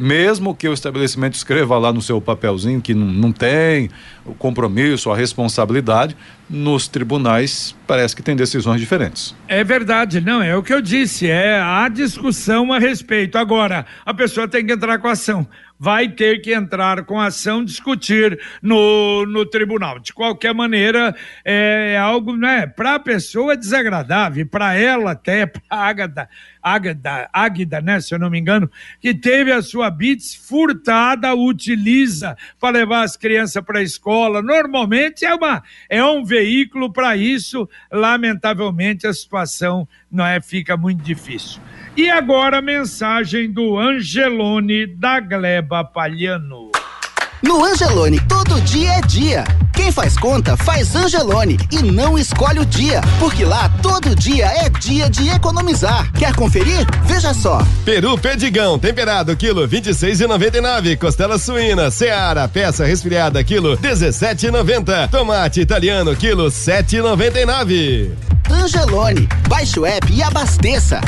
Mesmo 0.00 0.54
que 0.54 0.68
o 0.68 0.72
estabelecimento 0.72 1.34
escreva 1.34 1.78
lá 1.78 1.92
no 1.92 2.02
seu 2.02 2.20
papelzinho 2.20 2.80
que 2.80 2.94
não, 2.94 3.06
não 3.06 3.32
tem 3.32 3.90
o 4.24 4.34
compromisso, 4.34 5.10
a 5.10 5.16
responsabilidade, 5.16 6.16
nos 6.48 6.88
tribunais 6.88 7.74
parece 7.86 8.14
que 8.14 8.22
tem 8.22 8.34
decisões 8.34 8.80
diferentes. 8.80 9.34
É 9.48 9.62
verdade, 9.62 10.20
não, 10.20 10.42
é 10.42 10.56
o 10.56 10.62
que 10.62 10.72
eu 10.72 10.80
disse, 10.80 11.05
é 11.28 11.60
a 11.60 11.88
discussão 11.88 12.72
a 12.72 12.78
respeito. 12.78 13.38
Agora, 13.38 13.86
a 14.04 14.12
pessoa 14.12 14.48
tem 14.48 14.66
que 14.66 14.72
entrar 14.72 14.98
com 14.98 15.08
a 15.08 15.12
ação 15.12 15.46
vai 15.78 16.08
ter 16.08 16.40
que 16.40 16.52
entrar 16.52 17.04
com 17.04 17.20
ação, 17.20 17.64
discutir 17.64 18.40
no, 18.62 19.26
no 19.26 19.44
tribunal. 19.44 19.98
De 19.98 20.12
qualquer 20.12 20.54
maneira, 20.54 21.14
é, 21.44 21.92
é 21.94 21.98
algo, 21.98 22.36
né, 22.36 22.66
para 22.66 22.94
a 22.94 22.98
pessoa 22.98 23.56
desagradável, 23.56 24.46
para 24.46 24.74
ela 24.74 25.12
até, 25.12 25.44
para 25.46 25.60
Ágada, 25.70 26.28
Ágada, 26.66 27.30
Águida, 27.32 27.80
né, 27.80 28.00
se 28.00 28.12
eu 28.12 28.18
não 28.18 28.28
me 28.28 28.40
engano, 28.40 28.68
que 29.00 29.14
teve 29.14 29.52
a 29.52 29.62
sua 29.62 29.88
bits 29.88 30.34
furtada, 30.34 31.32
utiliza 31.32 32.36
para 32.58 32.78
levar 32.78 33.02
as 33.04 33.16
crianças 33.16 33.62
para 33.64 33.78
a 33.78 33.82
escola. 33.84 34.42
Normalmente 34.42 35.24
é, 35.24 35.32
uma, 35.32 35.62
é 35.88 36.04
um 36.04 36.24
veículo 36.24 36.92
para 36.92 37.16
isso. 37.16 37.68
Lamentavelmente, 37.92 39.06
a 39.06 39.12
situação 39.12 39.86
não 40.10 40.26
é, 40.26 40.40
fica 40.40 40.76
muito 40.76 41.04
difícil. 41.04 41.60
E 41.96 42.10
agora 42.10 42.58
a 42.58 42.62
mensagem 42.62 43.48
do 43.48 43.78
Angelone 43.78 44.88
da 44.88 45.20
Gleba 45.20 45.84
Palhano. 45.84 46.72
No 47.44 47.64
Angelone, 47.64 48.18
todo 48.26 48.60
dia 48.62 48.90
é 48.90 49.00
dia. 49.02 49.44
Quem 49.76 49.92
faz 49.92 50.16
conta, 50.16 50.56
faz 50.56 50.96
Angelone 50.96 51.58
e 51.70 51.82
não 51.82 52.18
escolhe 52.18 52.58
o 52.58 52.64
dia, 52.64 53.02
porque 53.20 53.44
lá 53.44 53.68
todo 53.82 54.16
dia 54.16 54.46
é 54.46 54.70
dia 54.70 55.08
de 55.08 55.28
economizar. 55.28 56.10
Quer 56.12 56.34
conferir? 56.34 56.86
Veja 57.04 57.34
só. 57.34 57.62
Peru 57.84 58.16
Pedigão, 58.16 58.78
temperado, 58.78 59.36
quilo 59.36 59.68
26,99. 59.68 60.96
Costela 60.96 61.38
suína, 61.38 61.90
Seara, 61.90 62.48
peça 62.48 62.86
resfriada, 62.86 63.44
quilo 63.44 63.76
17,90. 63.76 65.10
Tomate 65.10 65.60
italiano, 65.60 66.16
quilo 66.16 66.46
7,99. 66.46 68.10
Angelone, 68.50 69.28
baixe 69.46 69.78
o 69.78 69.84
app 69.84 70.10
e 70.10 70.22
abasteça. 70.22 71.00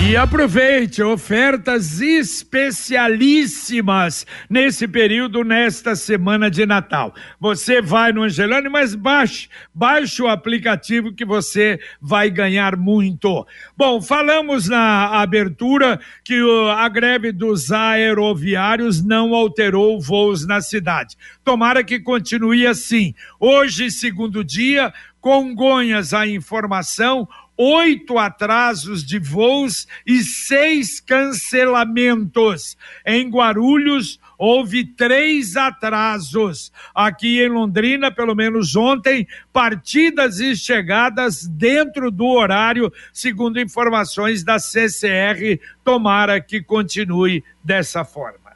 E 0.00 0.16
aproveite 0.16 1.02
ofertas 1.02 2.00
especialíssimas 2.00 4.24
nesse 4.48 4.86
período, 4.86 5.42
nesta 5.42 5.96
semana 5.96 6.48
de 6.48 6.64
Natal. 6.64 7.12
Você 7.40 7.82
vai 7.82 8.12
no 8.12 8.22
Angelone, 8.22 8.68
mas 8.68 8.94
baixe, 8.94 9.48
baixe 9.74 10.22
o 10.22 10.28
aplicativo 10.28 11.12
que 11.12 11.24
você 11.24 11.80
vai 12.00 12.30
ganhar 12.30 12.76
muito. 12.76 13.44
Bom, 13.76 14.00
falamos 14.00 14.68
na 14.68 15.20
abertura 15.20 15.98
que 16.24 16.40
a 16.76 16.88
greve 16.88 17.32
dos 17.32 17.72
aeroviários 17.72 19.04
não 19.04 19.34
alterou 19.34 20.00
voos 20.00 20.46
na 20.46 20.60
cidade. 20.60 21.16
Tomara 21.44 21.82
que 21.82 21.98
continue 21.98 22.64
assim. 22.66 23.14
Hoje, 23.40 23.90
segundo 23.90 24.44
dia, 24.44 24.92
Congonhas 25.20 26.14
a 26.14 26.28
informação, 26.28 27.28
oito 27.58 28.16
atrasos 28.16 29.04
de 29.04 29.18
voos 29.18 29.88
e 30.06 30.22
seis 30.22 31.00
cancelamentos. 31.00 32.76
Em 33.04 33.28
Guarulhos, 33.28 34.20
houve 34.38 34.84
três 34.84 35.56
atrasos. 35.56 36.72
Aqui 36.94 37.42
em 37.42 37.48
Londrina, 37.48 38.12
pelo 38.12 38.36
menos 38.36 38.76
ontem, 38.76 39.26
partidas 39.52 40.38
e 40.38 40.54
chegadas 40.54 41.44
dentro 41.48 42.12
do 42.12 42.26
horário, 42.26 42.92
segundo 43.12 43.60
informações 43.60 44.44
da 44.44 44.60
CCR. 44.60 45.58
Tomara 45.82 46.40
que 46.40 46.62
continue 46.62 47.42
dessa 47.62 48.04
forma. 48.04 48.48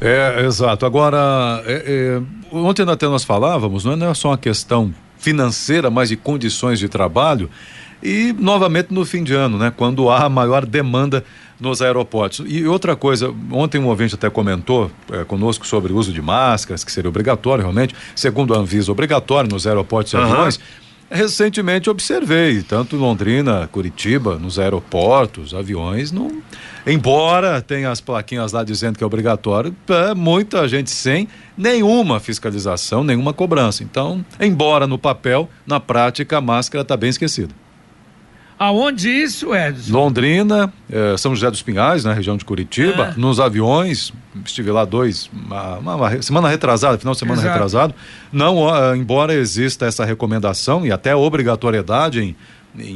É, 0.00 0.44
exato. 0.44 0.86
Agora, 0.86 1.62
é, 1.66 2.20
é, 2.20 2.22
ontem 2.50 2.88
até 2.88 3.06
nós 3.06 3.24
falávamos, 3.24 3.84
não 3.84 4.10
é 4.10 4.14
só 4.14 4.28
uma 4.28 4.38
questão 4.38 4.92
financeira, 5.24 5.90
mas 5.90 6.10
de 6.10 6.16
condições 6.16 6.78
de 6.78 6.88
trabalho. 6.88 7.48
E 8.02 8.34
novamente 8.38 8.92
no 8.92 9.04
fim 9.06 9.24
de 9.24 9.32
ano, 9.32 9.56
né? 9.56 9.72
Quando 9.74 10.10
há 10.10 10.28
maior 10.28 10.66
demanda 10.66 11.24
nos 11.58 11.80
aeroportos. 11.80 12.44
E 12.46 12.66
outra 12.66 12.94
coisa, 12.94 13.34
ontem 13.50 13.78
um 13.78 13.86
ouvinte 13.86 14.14
até 14.14 14.28
comentou 14.28 14.90
é, 15.10 15.24
conosco 15.24 15.66
sobre 15.66 15.92
o 15.92 15.96
uso 15.96 16.12
de 16.12 16.20
máscaras, 16.20 16.84
que 16.84 16.92
seria 16.92 17.08
obrigatório 17.08 17.62
realmente, 17.62 17.94
segundo 18.14 18.54
a 18.54 18.58
Anvisa, 18.58 18.92
obrigatório 18.92 19.48
nos 19.48 19.66
aeroportos 19.66 20.12
e 20.12 20.16
uhum. 20.16 20.22
aviões. 20.24 20.60
Recentemente 21.10 21.90
observei, 21.90 22.62
tanto 22.62 22.96
Londrina, 22.96 23.68
Curitiba, 23.70 24.36
nos 24.36 24.58
aeroportos, 24.58 25.54
aviões, 25.54 26.10
não. 26.10 26.42
Embora 26.86 27.62
tenha 27.62 27.90
as 27.90 28.00
plaquinhas 28.00 28.52
lá 28.52 28.64
dizendo 28.64 28.98
que 28.98 29.04
é 29.04 29.06
obrigatório, 29.06 29.74
é, 29.88 30.14
muita 30.14 30.66
gente 30.68 30.90
sem 30.90 31.28
nenhuma 31.56 32.20
fiscalização, 32.20 33.04
nenhuma 33.04 33.32
cobrança. 33.32 33.82
Então, 33.82 34.24
embora 34.40 34.86
no 34.86 34.98
papel, 34.98 35.48
na 35.66 35.78
prática 35.78 36.38
a 36.38 36.40
máscara 36.40 36.82
está 36.82 36.96
bem 36.96 37.10
esquecida. 37.10 37.54
Aonde 38.58 39.08
isso, 39.10 39.54
Edson? 39.54 39.92
Londrina, 39.92 40.72
eh, 40.90 41.16
São 41.18 41.34
José 41.34 41.50
dos 41.50 41.60
Pinhais, 41.62 42.04
na 42.04 42.12
região 42.12 42.36
de 42.36 42.44
Curitiba, 42.44 43.14
é. 43.16 43.20
nos 43.20 43.40
aviões, 43.40 44.12
estive 44.44 44.70
lá 44.70 44.84
dois, 44.84 45.28
uma, 45.32 45.78
uma, 45.78 45.94
uma 45.96 46.22
semana 46.22 46.48
retrasada, 46.48 46.96
final 46.96 47.14
de 47.14 47.18
semana 47.18 47.40
Exato. 47.40 47.52
retrasado, 47.52 47.94
não, 48.32 48.64
uh, 48.64 48.94
embora 48.94 49.34
exista 49.34 49.86
essa 49.86 50.04
recomendação 50.04 50.86
e 50.86 50.92
até 50.92 51.14
obrigatoriedade 51.16 52.20
em, 52.22 52.36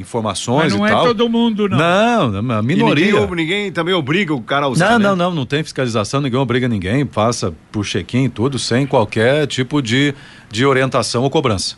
informações 0.01 0.73
Mas 0.73 0.75
não 0.75 0.87
e 0.87 0.91
é 0.91 0.93
tal. 0.93 1.07
todo 1.07 1.29
mundo, 1.29 1.69
não. 1.69 2.33
Não, 2.33 2.57
a 2.57 2.63
minoria. 2.63 3.13
Ninguém, 3.13 3.37
ninguém, 3.37 3.73
também 3.73 3.95
obriga 3.95 4.35
o 4.35 4.43
cara 4.43 4.67
a 4.67 4.69
usar, 4.69 4.91
Não, 4.93 4.99
né? 4.99 5.05
não, 5.09 5.17
não, 5.17 5.35
não 5.35 5.47
tem 5.47 5.63
fiscalização, 5.63 6.21
ninguém 6.21 6.39
obriga 6.39 6.69
ninguém, 6.69 7.07
passa 7.07 7.55
por 7.71 7.85
check-in 7.85 8.25
e 8.25 8.29
tudo, 8.29 8.59
sem 8.59 8.87
qualquer 8.87 9.47
tipo 9.47 9.81
de, 9.81 10.15
de 10.51 10.67
orientação 10.67 11.23
ou 11.23 11.31
cobrança. 11.31 11.77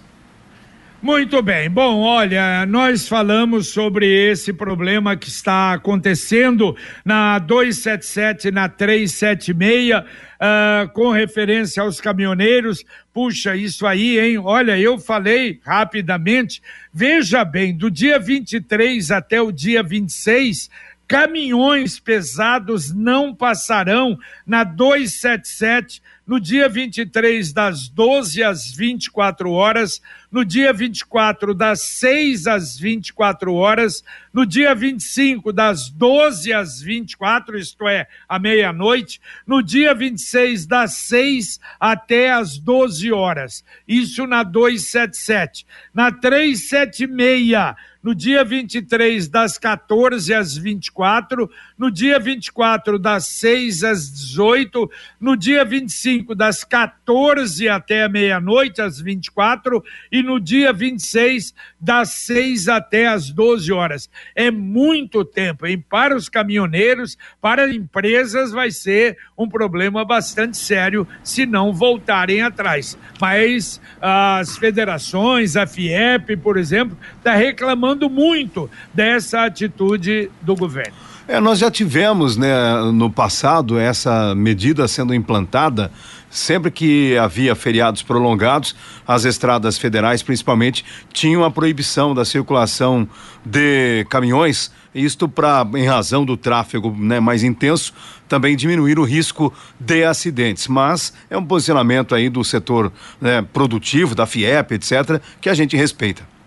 Muito 1.02 1.40
bem. 1.40 1.70
Bom, 1.70 2.00
olha, 2.00 2.66
nós 2.66 3.08
falamos 3.08 3.68
sobre 3.68 4.06
esse 4.06 4.52
problema 4.52 5.16
que 5.16 5.30
está 5.30 5.72
acontecendo 5.72 6.76
na 7.02 7.38
277, 7.38 8.50
na 8.50 8.68
376, 8.68 9.96
uh, 9.96 10.04
ah, 10.38 10.90
com 10.92 11.10
referência 11.10 11.82
aos 11.82 12.02
caminhoneiros. 12.02 12.84
Puxa, 13.14 13.56
isso 13.56 13.86
aí, 13.86 14.20
hein? 14.20 14.36
Olha, 14.36 14.78
eu 14.78 14.98
falei 14.98 15.58
rapidamente. 15.64 16.60
Veja 16.92 17.46
bem, 17.46 17.74
do 17.74 17.90
dia 17.90 18.18
23 18.18 19.10
até 19.10 19.40
o 19.40 19.50
dia 19.50 19.82
26, 19.82 20.68
caminhões 21.08 21.98
pesados 21.98 22.94
não 22.94 23.34
passarão 23.34 24.18
na 24.46 24.64
277 24.64 26.02
no 26.30 26.38
dia 26.38 26.68
23, 26.68 27.52
das 27.52 27.88
12 27.88 28.40
às 28.44 28.70
24 28.70 29.50
horas, 29.50 30.00
no 30.30 30.44
dia 30.44 30.72
24, 30.72 31.52
das 31.52 31.82
6 31.82 32.46
às 32.46 32.78
24 32.78 33.52
horas, 33.52 34.04
no 34.32 34.46
dia 34.46 34.72
25, 34.72 35.52
das 35.52 35.90
12 35.90 36.52
às 36.52 36.80
24, 36.80 37.58
isto 37.58 37.88
é, 37.88 38.06
à 38.28 38.38
meia-noite, 38.38 39.20
no 39.44 39.60
dia 39.60 39.92
26, 39.92 40.66
das 40.66 40.94
6 40.94 41.58
até 41.80 42.30
às 42.30 42.58
12 42.58 43.10
horas. 43.10 43.64
Isso 43.88 44.24
na 44.24 44.44
277. 44.44 45.66
Na 45.92 46.12
376, 46.12 47.74
no 48.02 48.14
dia 48.14 48.42
23, 48.44 49.28
das 49.28 49.58
14 49.58 50.32
às 50.32 50.56
24, 50.56 51.50
no 51.76 51.90
dia 51.90 52.18
24, 52.18 52.98
das 52.98 53.26
6 53.26 53.84
às 53.84 54.10
18, 54.10 54.90
no 55.20 55.36
dia 55.36 55.64
25, 55.64 56.19
das 56.34 56.64
14 56.64 57.68
até 57.68 58.08
meia-noite, 58.08 58.80
às 58.80 59.00
24, 59.00 59.82
e 60.10 60.22
no 60.22 60.40
dia 60.40 60.72
26, 60.72 61.54
das 61.80 62.10
6 62.10 62.68
até 62.68 63.06
as 63.06 63.30
12 63.30 63.72
horas. 63.72 64.10
É 64.34 64.50
muito 64.50 65.24
tempo, 65.24 65.66
hein? 65.66 65.84
Para 65.88 66.16
os 66.16 66.28
caminhoneiros, 66.28 67.16
para 67.40 67.72
empresas, 67.72 68.52
vai 68.52 68.70
ser 68.70 69.16
um 69.36 69.48
problema 69.48 70.04
bastante 70.04 70.56
sério 70.56 71.06
se 71.22 71.46
não 71.46 71.72
voltarem 71.72 72.42
atrás. 72.42 72.96
Mas 73.20 73.80
as 74.00 74.56
federações, 74.56 75.56
a 75.56 75.66
FIEP, 75.66 76.36
por 76.36 76.56
exemplo, 76.56 76.96
está 77.16 77.34
reclamando 77.34 78.08
muito 78.08 78.70
dessa 78.94 79.44
atitude 79.44 80.30
do 80.40 80.54
governo. 80.54 81.09
É, 81.30 81.38
nós 81.38 81.60
já 81.60 81.70
tivemos, 81.70 82.36
né, 82.36 82.50
no 82.92 83.08
passado, 83.08 83.78
essa 83.78 84.34
medida 84.34 84.88
sendo 84.88 85.14
implantada. 85.14 85.92
Sempre 86.28 86.72
que 86.72 87.16
havia 87.16 87.54
feriados 87.54 88.02
prolongados, 88.02 88.74
as 89.06 89.24
estradas 89.24 89.78
federais, 89.78 90.24
principalmente, 90.24 90.84
tinham 91.12 91.44
a 91.44 91.50
proibição 91.50 92.12
da 92.16 92.24
circulação 92.24 93.08
de 93.46 94.04
caminhões. 94.10 94.72
Isto 94.92 95.28
para, 95.28 95.64
em 95.76 95.86
razão 95.86 96.24
do 96.24 96.36
tráfego 96.36 96.92
né, 96.98 97.20
mais 97.20 97.44
intenso, 97.44 97.94
também 98.28 98.56
diminuir 98.56 98.98
o 98.98 99.04
risco 99.04 99.52
de 99.78 100.02
acidentes. 100.02 100.66
Mas 100.66 101.12
é 101.30 101.38
um 101.38 101.46
posicionamento 101.46 102.12
aí 102.12 102.28
do 102.28 102.42
setor 102.42 102.92
né, 103.20 103.40
produtivo, 103.52 104.16
da 104.16 104.26
FIEP, 104.26 104.74
etc., 104.74 105.20
que 105.40 105.48
a 105.48 105.54
gente 105.54 105.76
respeita. 105.76 106.39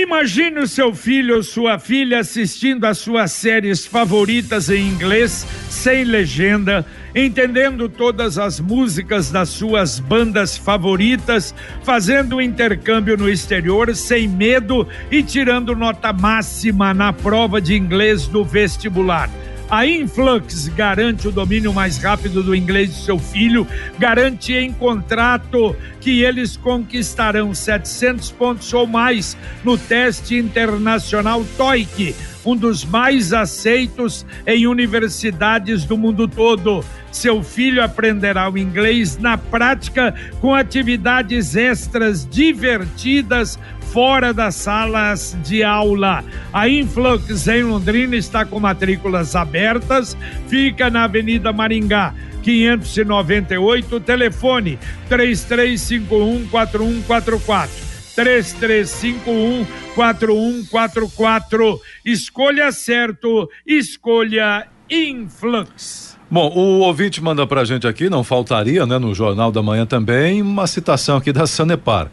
Imagine 0.00 0.60
o 0.60 0.66
seu 0.68 0.94
filho 0.94 1.34
ou 1.34 1.42
sua 1.42 1.76
filha 1.76 2.20
assistindo 2.20 2.84
às 2.84 2.98
suas 2.98 3.32
séries 3.32 3.84
favoritas 3.84 4.70
em 4.70 4.86
inglês, 4.86 5.44
sem 5.68 6.04
legenda, 6.04 6.86
entendendo 7.12 7.88
todas 7.88 8.38
as 8.38 8.60
músicas 8.60 9.28
das 9.28 9.48
suas 9.48 9.98
bandas 9.98 10.56
favoritas, 10.56 11.52
fazendo 11.82 12.40
intercâmbio 12.40 13.16
no 13.16 13.28
exterior 13.28 13.92
sem 13.96 14.28
medo 14.28 14.86
e 15.10 15.20
tirando 15.20 15.74
nota 15.74 16.12
máxima 16.12 16.94
na 16.94 17.12
prova 17.12 17.60
de 17.60 17.74
inglês 17.74 18.28
do 18.28 18.44
vestibular. 18.44 19.28
A 19.70 19.86
Influx 19.86 20.68
garante 20.68 21.28
o 21.28 21.30
domínio 21.30 21.74
mais 21.74 21.98
rápido 21.98 22.42
do 22.42 22.54
inglês 22.54 22.88
de 22.88 23.04
seu 23.04 23.18
filho, 23.18 23.66
garante 23.98 24.54
em 24.54 24.72
contrato 24.72 25.76
que 26.00 26.22
eles 26.22 26.56
conquistarão 26.56 27.52
700 27.52 28.30
pontos 28.32 28.72
ou 28.72 28.86
mais 28.86 29.36
no 29.62 29.76
teste 29.76 30.36
internacional 30.36 31.44
TOEIC, 31.58 32.16
um 32.46 32.56
dos 32.56 32.82
mais 32.82 33.34
aceitos 33.34 34.24
em 34.46 34.66
universidades 34.66 35.84
do 35.84 35.98
mundo 35.98 36.26
todo. 36.26 36.82
Seu 37.12 37.42
filho 37.42 37.82
aprenderá 37.82 38.50
o 38.50 38.56
inglês 38.56 39.18
na 39.18 39.36
prática 39.36 40.14
com 40.40 40.54
atividades 40.54 41.54
extras 41.56 42.26
divertidas 42.26 43.58
fora 43.92 44.32
das 44.32 44.54
salas 44.54 45.36
de 45.42 45.62
aula. 45.62 46.24
A 46.52 46.68
Influx 46.68 47.46
em 47.48 47.62
Londrina 47.62 48.16
está 48.16 48.44
com 48.44 48.60
matrículas 48.60 49.34
abertas, 49.34 50.16
fica 50.48 50.90
na 50.90 51.04
Avenida 51.04 51.52
Maringá. 51.52 52.14
598, 52.42 54.00
telefone 54.00 54.78
3351 55.08 56.48
4144. 56.48 57.88
3351 58.14 59.66
4144. 59.94 61.80
Escolha 62.04 62.72
certo, 62.72 63.50
escolha 63.66 64.66
Influx. 64.90 66.16
Bom, 66.30 66.52
o 66.54 66.80
ouvinte 66.80 67.22
manda 67.22 67.46
pra 67.46 67.64
gente 67.64 67.86
aqui, 67.86 68.10
não 68.10 68.22
faltaria, 68.22 68.84
né, 68.84 68.98
no 68.98 69.14
Jornal 69.14 69.50
da 69.50 69.62
Manhã 69.62 69.86
também, 69.86 70.42
uma 70.42 70.66
citação 70.66 71.16
aqui 71.16 71.32
da 71.32 71.46
Sanepar. 71.46 72.10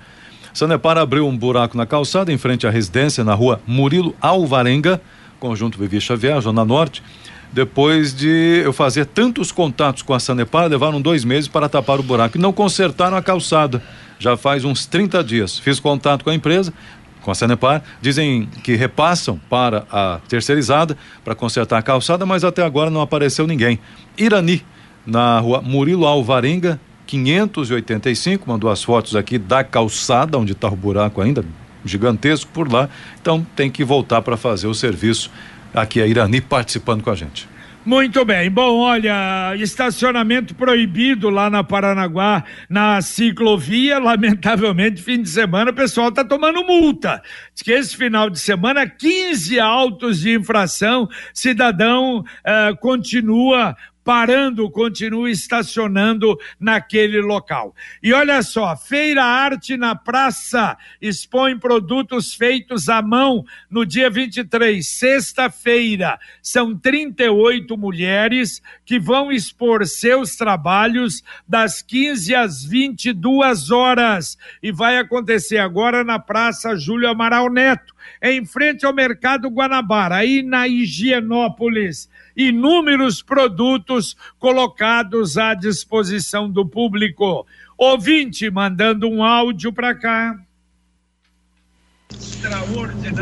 Sanepar 0.55 0.97
abriu 0.97 1.27
um 1.27 1.38
buraco 1.38 1.75
na 1.75 1.85
calçada 1.85 2.31
em 2.31 2.38
frente 2.38 2.65
à 2.65 2.69
residência 2.69 3.25
na 3.25 3.33
rua 3.33 3.59
Murilo 3.67 4.15
Alvarenga, 4.21 5.01
conjunto 5.38 5.77
Vivi 5.77 6.00
Xavier, 6.00 6.39
Zona 6.39 6.63
Norte. 6.63 7.03
Depois 7.51 8.13
de 8.13 8.62
eu 8.63 8.71
fazer 8.71 9.05
tantos 9.05 9.51
contatos 9.51 10.01
com 10.01 10.13
a 10.13 10.19
Sanepar, 10.19 10.69
levaram 10.69 11.01
dois 11.01 11.25
meses 11.25 11.50
para 11.50 11.67
tapar 11.67 12.00
o 12.00 12.03
buraco 12.03 12.38
e 12.38 12.41
não 12.41 12.53
consertaram 12.53 13.17
a 13.17 13.21
calçada. 13.21 13.83
Já 14.17 14.38
faz 14.38 14.63
uns 14.63 14.85
30 14.85 15.21
dias. 15.25 15.59
Fiz 15.59 15.77
contato 15.77 16.24
com 16.24 16.29
a 16.29 16.33
empresa, 16.33 16.74
com 17.21 17.31
a 17.31 17.35
Sanepar, 17.35 17.84
dizem 18.01 18.47
que 18.63 18.77
repassam 18.77 19.38
para 19.49 19.86
a 19.91 20.21
terceirizada 20.25 20.97
para 21.25 21.36
consertar 21.36 21.80
a 21.80 21.82
calçada, 21.82 22.25
mas 22.25 22.45
até 22.45 22.63
agora 22.63 22.89
não 22.89 23.01
apareceu 23.01 23.45
ninguém. 23.45 23.77
Irani, 24.17 24.63
na 25.06 25.38
rua 25.38 25.62
Murilo 25.62 26.06
Alvarenga, 26.06 26.80
585, 27.06 28.48
mandou 28.48 28.70
as 28.70 28.84
fotos 28.84 29.15
aqui 29.15 29.38
da 29.38 29.63
calçada, 29.63 30.38
onde 30.38 30.54
está 30.54 30.68
o 30.68 30.76
buraco 30.76 31.22
ainda, 31.22 31.46
gigantesco 31.84 32.50
por 32.52 32.72
lá. 32.72 32.89
Então 33.22 33.46
tem 33.56 33.70
que 33.70 33.84
voltar 33.84 34.22
para 34.22 34.38
fazer 34.38 34.68
o 34.68 34.74
serviço. 34.74 35.32
Aqui 35.74 36.02
a 36.02 36.08
Irani 36.08 36.39
participando 36.39 37.04
com 37.04 37.10
a 37.10 37.15
gente. 37.15 37.48
Muito 37.86 38.26
bem. 38.26 38.50
Bom, 38.50 38.80
olha, 38.80 39.56
estacionamento 39.58 40.56
proibido 40.56 41.30
lá 41.30 41.52
na 41.52 41.63
Paranaguá, 41.63 42.44
na 42.68 43.00
ciclovia. 43.00 44.00
Lamentavelmente, 44.00 45.04
fim 45.04 45.22
de 45.22 45.30
semana, 45.30 45.70
o 45.70 45.74
pessoal 45.74 46.10
está 46.10 46.26
tomando 46.26 46.63
multa. 46.63 47.22
Diz 47.54 47.62
que 47.62 47.72
esse 47.72 47.96
final 47.96 48.28
de 48.28 48.39
semana, 48.39 48.89
15 48.89 49.60
autos 49.60 50.22
de 50.22 50.34
infração, 50.34 51.08
cidadão 51.32 52.22
uh, 52.22 52.76
continua 52.78 53.76
parando, 54.06 54.70
continua 54.70 55.32
estacionando 55.32 56.38
naquele 56.60 57.20
local. 57.22 57.76
E 58.04 58.13
olha 58.13 58.44
só, 58.44 58.78
Feira 58.78 59.24
Arte 59.24 59.76
na 59.76 59.96
Praça 59.96 60.78
expõe 61.02 61.58
produtos 61.58 62.36
feitos 62.36 62.88
à 62.88 63.02
mão 63.02 63.44
no 63.68 63.84
dia 63.84 64.08
23, 64.08 64.88
sexta-feira. 64.88 66.20
São 66.39 66.78
38 66.78 67.76
mulheres 67.76 68.62
que 68.86 69.00
vão 69.00 69.32
expor 69.32 69.84
seus 69.88 70.36
trabalhos 70.36 71.24
das 71.48 71.82
15 71.82 72.36
às 72.36 72.63
22 72.63 73.72
horas. 73.72 74.38
E 74.62 74.72
vai 74.72 75.00
acontecer 75.00 75.58
agora 75.58 76.04
na 76.04 76.20
Praça 76.20 76.76
Júlio 76.76 77.10
Amaral 77.10 77.52
Neto, 77.52 77.94
em 78.22 78.46
frente 78.46 78.86
ao 78.86 78.94
Mercado 78.94 79.50
Guanabara, 79.50 80.15
aí 80.15 80.41
na 80.41 80.68
Higienópolis 80.68 82.10
inúmeros 82.36 83.22
produtos 83.22 84.15
colocados 84.38 85.38
à 85.38 85.54
disposição 85.54 86.50
do 86.50 86.65
público. 86.65 87.46
Ouvinte 87.78 88.50
mandando 88.50 89.08
um 89.08 89.24
áudio 89.24 89.72
para 89.72 89.96
cá. 89.96 90.38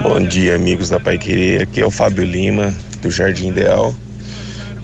Bom 0.01 0.21
dia, 0.21 0.55
amigos 0.55 0.89
da 0.89 0.99
Pai 0.99 1.17
Querer. 1.17 1.63
Aqui 1.63 1.81
é 1.81 1.85
o 1.85 1.91
Fábio 1.91 2.23
Lima, 2.23 2.73
do 3.01 3.09
Jardim 3.09 3.49
Ideal. 3.49 3.95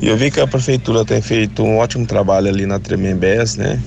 E 0.02 0.08
eu 0.08 0.16
vi 0.16 0.32
que 0.32 0.40
a 0.40 0.48
prefeitura 0.48 1.04
tem 1.04 1.22
feito 1.22 1.62
um 1.62 1.78
ótimo 1.78 2.06
trabalho 2.06 2.48
ali 2.48 2.66
na 2.66 2.80
Tremembés, 2.80 3.56
né? 3.58 3.82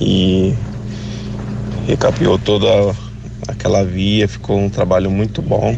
E 0.00 0.54
recapeou 1.86 2.38
toda 2.38 2.94
aquela 3.48 3.84
via, 3.84 4.26
ficou 4.28 4.58
um 4.58 4.68
trabalho 4.68 5.10
muito 5.10 5.42
bom. 5.42 5.76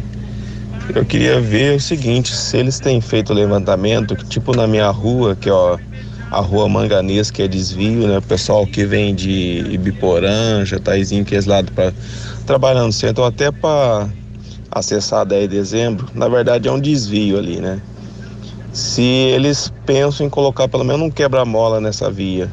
Eu 0.95 1.03
queria 1.05 1.39
ver 1.41 1.75
o 1.75 1.79
seguinte, 1.81 2.33
se 2.33 2.57
eles 2.57 2.79
têm 2.79 3.01
feito 3.01 3.33
levantamento, 3.33 4.15
tipo 4.15 4.55
na 4.55 4.65
minha 4.65 4.89
rua, 4.89 5.35
que 5.35 5.49
ó, 5.49 5.77
a 6.31 6.39
rua 6.39 6.69
Manganês, 6.69 7.29
que 7.29 7.41
é 7.41 7.47
desvio, 7.47 8.07
né? 8.07 8.17
O 8.17 8.21
pessoal 8.21 8.65
que 8.65 8.85
vem 8.85 9.13
de 9.13 9.65
Ibiporã, 9.69 10.63
Jataizinho, 10.65 11.25
que 11.25 11.35
é 11.35 11.37
esse 11.39 11.49
lado 11.49 11.71
para 11.73 11.93
trabalhar 12.45 12.83
no 12.83 12.93
centro, 12.93 13.23
até 13.23 13.51
para 13.51 14.07
acessar 14.71 15.25
10 15.25 15.49
de 15.49 15.55
dezembro, 15.55 16.07
na 16.13 16.27
verdade 16.27 16.67
é 16.67 16.71
um 16.71 16.79
desvio 16.79 17.37
ali, 17.37 17.59
né? 17.59 17.81
Se 18.71 19.01
eles 19.01 19.73
pensam 19.85 20.25
em 20.25 20.29
colocar 20.29 20.67
pelo 20.67 20.83
menos 20.83 21.01
um 21.01 21.09
quebra-mola 21.09 21.81
nessa 21.81 22.11
via, 22.11 22.49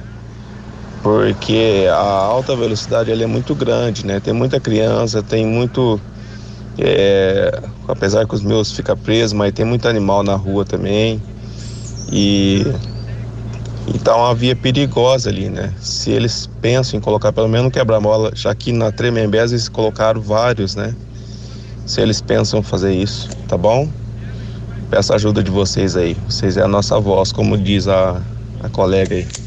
porque 1.05 1.87
a 1.90 1.97
alta 1.97 2.57
velocidade 2.57 3.12
ali 3.12 3.25
é 3.25 3.29
muito 3.29 3.57
grande, 3.57 4.07
né? 4.07 4.21
Tem 4.21 4.35
muita 4.35 4.61
criança, 4.61 5.23
tem 5.25 5.47
muito 5.47 6.03
é, 6.79 7.51
apesar 7.88 8.27
que 8.27 8.35
os 8.35 8.43
meus 8.43 8.73
ficam 8.73 8.97
presos, 8.99 9.35
mas 9.35 9.53
tem 9.53 9.67
muito 9.67 9.88
animal 9.88 10.25
na 10.25 10.37
rua 10.37 10.67
também. 10.67 11.25
E 12.09 12.81
E 13.87 13.99
tá 13.99 14.17
uma 14.17 14.35
via 14.35 14.57
perigosa 14.57 15.29
ali, 15.31 15.51
né? 15.51 15.77
Se 15.81 16.11
eles 16.11 16.47
pensam 16.61 16.99
em 16.99 17.01
colocar 17.03 17.33
pelo 17.33 17.49
menos 17.49 17.69
um 17.69 17.71
quebra-mola, 17.71 18.31
já 18.35 18.55
que 18.55 18.73
na 18.73 18.93
Tremembés 18.93 19.53
eles 19.53 19.69
colocaram 19.69 20.23
vários, 20.23 20.75
né? 20.75 20.97
Se 21.87 22.01
eles 22.01 22.21
pensam 22.23 22.62
fazer 22.62 22.95
isso, 22.95 23.37
tá 23.47 23.59
bom? 23.59 23.95
Peço 24.90 25.12
a 25.12 25.17
ajuda 25.17 25.43
de 25.43 25.51
vocês 25.51 25.97
aí. 25.97 26.23
Vocês 26.29 26.57
é 26.57 26.62
a 26.62 26.69
nossa 26.69 26.99
voz, 27.01 27.33
como 27.33 27.59
diz 27.59 27.88
a, 27.88 28.27
a 28.61 28.71
colega 28.71 29.14
aí. 29.17 29.43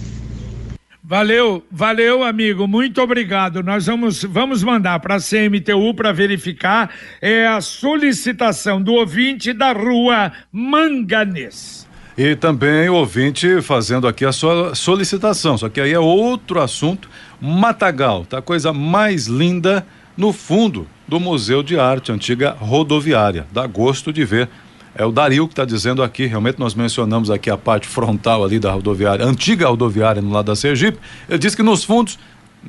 Valeu, 1.09 1.63
valeu, 1.71 2.21
amigo. 2.21 2.67
Muito 2.67 3.01
obrigado. 3.01 3.63
Nós 3.63 3.85
vamos, 3.85 4.23
vamos 4.23 4.61
mandar 4.61 4.99
para 4.99 5.15
a 5.15 5.19
CMTU 5.19 5.93
para 5.93 6.11
verificar 6.11 6.89
é 7.21 7.47
a 7.47 7.61
solicitação 7.61 8.81
do 8.81 8.93
ouvinte 8.93 9.53
da 9.53 9.71
rua 9.71 10.33
Manganês. 10.51 11.87
E 12.17 12.35
também 12.35 12.89
o 12.89 12.95
ouvinte 12.95 13.61
fazendo 13.61 14.05
aqui 14.05 14.25
a 14.25 14.33
sua 14.33 14.75
solicitação, 14.75 15.57
só 15.57 15.69
que 15.69 15.79
aí 15.79 15.93
é 15.93 15.99
outro 15.99 16.59
assunto. 16.59 17.09
Matagal, 17.39 18.25
tá 18.25 18.39
a 18.39 18.41
coisa 18.41 18.73
mais 18.73 19.27
linda 19.27 19.87
no 20.17 20.33
fundo 20.33 20.85
do 21.07 21.21
Museu 21.21 21.63
de 21.63 21.79
Arte 21.79 22.11
Antiga 22.11 22.51
Rodoviária. 22.59 23.47
Dá 23.53 23.65
gosto 23.65 24.11
de 24.11 24.25
ver 24.25 24.49
é 24.97 25.05
o 25.05 25.11
Dario 25.11 25.47
que 25.47 25.53
está 25.53 25.63
dizendo 25.63 26.01
aqui, 26.01 26.25
realmente 26.25 26.59
nós 26.59 26.73
mencionamos 26.73 27.29
aqui 27.29 27.51
a 27.51 27.57
parte 27.57 27.87
frontal 27.87 28.43
ali 28.43 28.57
da 28.57 28.71
rodoviária, 28.71 29.23
antiga 29.23 29.67
rodoviária 29.67 30.21
no 30.21 30.31
lado 30.31 30.47
da 30.47 30.55
Sergipe. 30.55 30.97
Ele 31.29 31.37
diz 31.37 31.53
que 31.53 31.61
nos 31.61 31.83
fundos, 31.83 32.17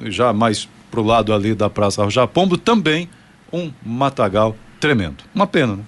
já 0.04 0.32
mais 0.32 0.68
pro 0.90 1.02
lado 1.02 1.32
ali 1.32 1.54
da 1.54 1.70
Praça 1.70 2.08
Japombo, 2.10 2.58
também 2.58 3.08
um 3.50 3.72
matagal 3.84 4.54
tremendo. 4.78 5.24
Uma 5.34 5.46
pena, 5.46 5.76
né? 5.76 5.82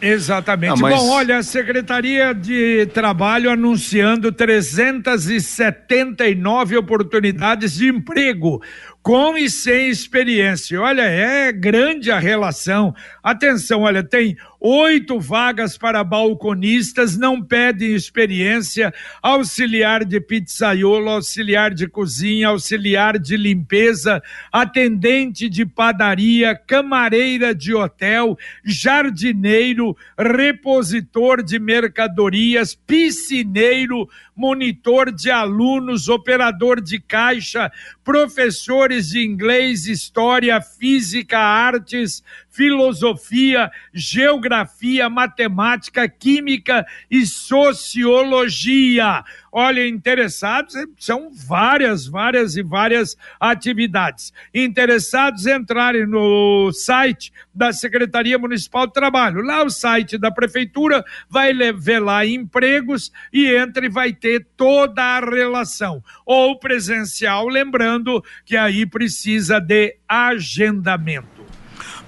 Exatamente. 0.00 0.72
Ah, 0.72 0.76
mas... 0.76 0.96
Bom, 0.96 1.10
olha, 1.10 1.38
a 1.38 1.42
Secretaria 1.42 2.32
de 2.34 2.86
Trabalho 2.92 3.50
anunciando 3.50 4.30
379 4.32 6.76
oportunidades 6.76 7.74
de 7.74 7.88
emprego 7.88 8.60
com 9.02 9.36
e 9.36 9.50
sem 9.50 9.88
experiência. 9.88 10.80
Olha, 10.80 11.02
é 11.02 11.52
grande 11.52 12.10
a 12.10 12.18
relação. 12.18 12.94
Atenção, 13.22 13.82
olha, 13.82 14.02
tem 14.02 14.36
oito 14.66 15.20
vagas 15.20 15.76
para 15.76 16.02
balconistas, 16.02 17.18
não 17.18 17.42
pedem 17.42 17.92
experiência, 17.92 18.94
auxiliar 19.22 20.06
de 20.06 20.18
pizzaiolo, 20.18 21.10
auxiliar 21.10 21.74
de 21.74 21.86
cozinha, 21.86 22.48
auxiliar 22.48 23.18
de 23.18 23.36
limpeza, 23.36 24.22
atendente 24.50 25.50
de 25.50 25.66
padaria, 25.66 26.56
camareira 26.56 27.54
de 27.54 27.74
hotel, 27.74 28.38
jardineiro, 28.64 29.94
repositor 30.18 31.42
de 31.42 31.58
mercadorias, 31.58 32.74
piscineiro, 32.74 34.08
monitor 34.34 35.12
de 35.12 35.30
alunos, 35.30 36.08
operador 36.08 36.80
de 36.80 36.98
caixa, 36.98 37.70
professores 38.02 39.10
de 39.10 39.24
inglês, 39.24 39.86
história, 39.86 40.60
física, 40.60 41.38
artes, 41.38 42.22
filosofia, 42.54 43.70
geografia, 43.92 45.10
matemática, 45.10 46.08
química 46.08 46.86
e 47.10 47.26
sociologia. 47.26 49.24
Olha, 49.50 49.86
interessados 49.86 50.74
são 50.98 51.30
várias, 51.32 52.06
várias 52.06 52.56
e 52.56 52.62
várias 52.62 53.16
atividades. 53.38 54.32
Interessados 54.52 55.46
entrarem 55.46 56.06
no 56.06 56.72
site 56.72 57.32
da 57.52 57.72
Secretaria 57.72 58.38
Municipal 58.38 58.86
de 58.86 58.92
Trabalho. 58.92 59.42
Lá 59.42 59.64
o 59.64 59.70
site 59.70 60.16
da 60.16 60.30
prefeitura 60.30 61.04
vai 61.28 61.52
ver 61.72 62.00
lá 62.00 62.24
empregos 62.24 63.12
e 63.32 63.46
entre 63.48 63.88
vai 63.88 64.12
ter 64.12 64.46
toda 64.56 65.02
a 65.02 65.20
relação. 65.20 66.02
Ou 66.24 66.58
presencial, 66.58 67.48
lembrando 67.48 68.24
que 68.44 68.56
aí 68.56 68.86
precisa 68.86 69.60
de 69.60 69.96
agendamento. 70.08 71.33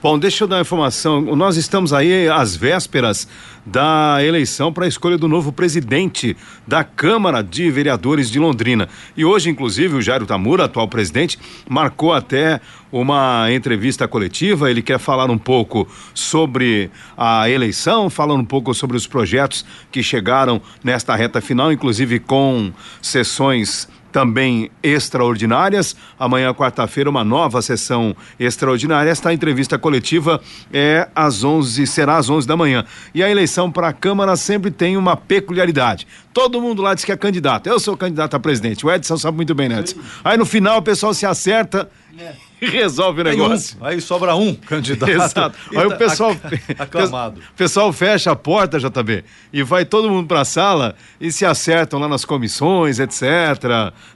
Bom, 0.08 0.16
deixa 0.16 0.44
eu 0.44 0.46
dar 0.46 0.54
uma 0.54 0.62
informação. 0.62 1.20
Nós 1.34 1.56
estamos 1.56 1.92
aí 1.92 2.28
às 2.28 2.54
vésperas 2.54 3.26
da 3.66 4.18
eleição 4.22 4.72
para 4.72 4.84
a 4.84 4.88
escolha 4.88 5.18
do 5.18 5.26
novo 5.26 5.50
presidente 5.50 6.36
da 6.64 6.84
Câmara 6.84 7.42
de 7.42 7.68
Vereadores 7.72 8.30
de 8.30 8.38
Londrina. 8.38 8.88
E 9.16 9.24
hoje, 9.24 9.50
inclusive, 9.50 9.96
o 9.96 10.00
Jairo 10.00 10.24
Tamura, 10.24 10.66
atual 10.66 10.86
presidente, 10.86 11.36
marcou 11.68 12.12
até 12.12 12.60
uma 12.92 13.52
entrevista 13.52 14.06
coletiva. 14.06 14.70
Ele 14.70 14.80
quer 14.80 15.00
falar 15.00 15.28
um 15.28 15.38
pouco 15.38 15.88
sobre 16.14 16.88
a 17.16 17.50
eleição, 17.50 18.08
falando 18.08 18.42
um 18.42 18.46
pouco 18.46 18.72
sobre 18.74 18.96
os 18.96 19.08
projetos 19.08 19.66
que 19.90 20.04
chegaram 20.04 20.62
nesta 20.84 21.16
reta 21.16 21.40
final, 21.40 21.72
inclusive 21.72 22.20
com 22.20 22.72
sessões 23.02 23.88
também 24.16 24.70
extraordinárias. 24.82 25.94
Amanhã, 26.18 26.54
quarta-feira, 26.54 27.10
uma 27.10 27.22
nova 27.22 27.60
sessão 27.60 28.16
extraordinária. 28.40 29.10
Esta 29.10 29.30
entrevista 29.30 29.78
coletiva 29.78 30.40
é 30.72 31.06
às 31.14 31.44
11, 31.44 31.86
será 31.86 32.16
às 32.16 32.30
11 32.30 32.48
da 32.48 32.56
manhã. 32.56 32.86
E 33.14 33.22
a 33.22 33.28
eleição 33.28 33.70
para 33.70 33.88
a 33.88 33.92
Câmara 33.92 34.34
sempre 34.34 34.70
tem 34.70 34.96
uma 34.96 35.18
peculiaridade. 35.18 36.06
Todo 36.32 36.62
mundo 36.62 36.80
lá 36.80 36.94
diz 36.94 37.04
que 37.04 37.12
é 37.12 37.16
candidato. 37.16 37.66
Eu 37.66 37.78
sou 37.78 37.94
candidato 37.94 38.34
a 38.34 38.40
presidente. 38.40 38.86
O 38.86 38.90
Edson 38.90 39.18
sabe 39.18 39.36
muito 39.36 39.54
bem, 39.54 39.68
né? 39.68 39.84
Aí 40.24 40.38
no 40.38 40.46
final 40.46 40.78
o 40.78 40.82
pessoal 40.82 41.12
se 41.12 41.26
acerta. 41.26 41.86
É 42.18 42.45
resolve 42.66 43.20
o 43.20 43.24
negócio. 43.24 43.76
Um, 43.80 43.84
aí 43.84 44.00
sobra 44.00 44.34
um 44.34 44.54
candidato. 44.54 45.10
Exato. 45.10 45.58
Aí 45.74 45.84
o 45.86 45.96
pessoal. 45.96 46.36
Aclamado. 46.78 47.40
O 47.40 47.56
pessoal 47.56 47.92
fecha 47.92 48.30
a 48.30 48.36
porta, 48.36 48.78
JB, 48.78 49.24
e 49.52 49.62
vai 49.62 49.84
todo 49.84 50.08
mundo 50.08 50.26
para 50.26 50.40
a 50.40 50.44
sala 50.44 50.94
e 51.20 51.30
se 51.30 51.44
acertam 51.44 51.98
lá 51.98 52.08
nas 52.08 52.24
comissões, 52.24 52.98
etc. 52.98 53.22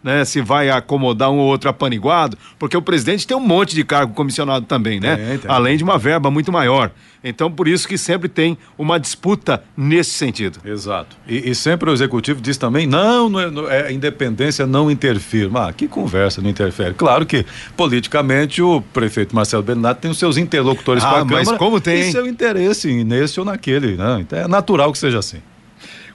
Né? 0.02 0.24
Se 0.24 0.40
vai 0.40 0.70
acomodar 0.70 1.30
um 1.30 1.38
ou 1.38 1.46
outro 1.46 1.68
apaniguado, 1.68 2.36
porque 2.58 2.76
o 2.76 2.82
presidente 2.82 3.26
tem 3.26 3.36
um 3.36 3.40
monte 3.40 3.74
de 3.74 3.84
cargo 3.84 4.14
comissionado 4.14 4.66
também, 4.66 5.00
né? 5.00 5.16
Tem, 5.16 5.38
tem. 5.38 5.50
Além 5.50 5.76
de 5.76 5.84
uma 5.84 5.98
verba 5.98 6.30
muito 6.30 6.50
maior. 6.52 6.90
Então, 7.22 7.50
por 7.50 7.68
isso 7.68 7.86
que 7.86 7.98
sempre 7.98 8.28
tem 8.28 8.56
uma 8.78 8.98
disputa 8.98 9.62
nesse 9.76 10.12
sentido. 10.12 10.58
Exato. 10.64 11.16
E, 11.28 11.50
e 11.50 11.54
sempre 11.54 11.90
o 11.90 11.92
executivo 11.92 12.40
diz 12.40 12.56
também: 12.56 12.86
não, 12.86 13.28
não 13.28 13.40
é, 13.40 13.50
não 13.50 13.70
é 13.70 13.92
independência 13.92 14.66
não 14.66 14.90
interfere. 14.90 15.50
Ah, 15.54 15.72
que 15.72 15.86
conversa, 15.86 16.40
não 16.40 16.48
interfere. 16.48 16.94
Claro 16.94 17.26
que, 17.26 17.44
politicamente, 17.76 18.29
o 18.62 18.80
prefeito 18.80 19.34
Marcelo 19.34 19.62
Bernardo 19.62 19.98
tem 19.98 20.10
os 20.10 20.18
seus 20.18 20.36
interlocutores 20.36 21.04
ah, 21.04 21.10
com 21.10 21.16
a 21.16 21.24
mas 21.24 21.44
Câmara. 21.44 21.58
como 21.58 21.80
tem? 21.80 22.08
E 22.08 22.12
seu 22.12 22.26
interesse 22.26 23.04
nesse 23.04 23.38
ou 23.38 23.46
naquele. 23.46 23.96
Né? 23.96 24.18
Então, 24.20 24.38
é 24.38 24.48
natural 24.48 24.92
que 24.92 24.98
seja 24.98 25.18
assim. 25.18 25.38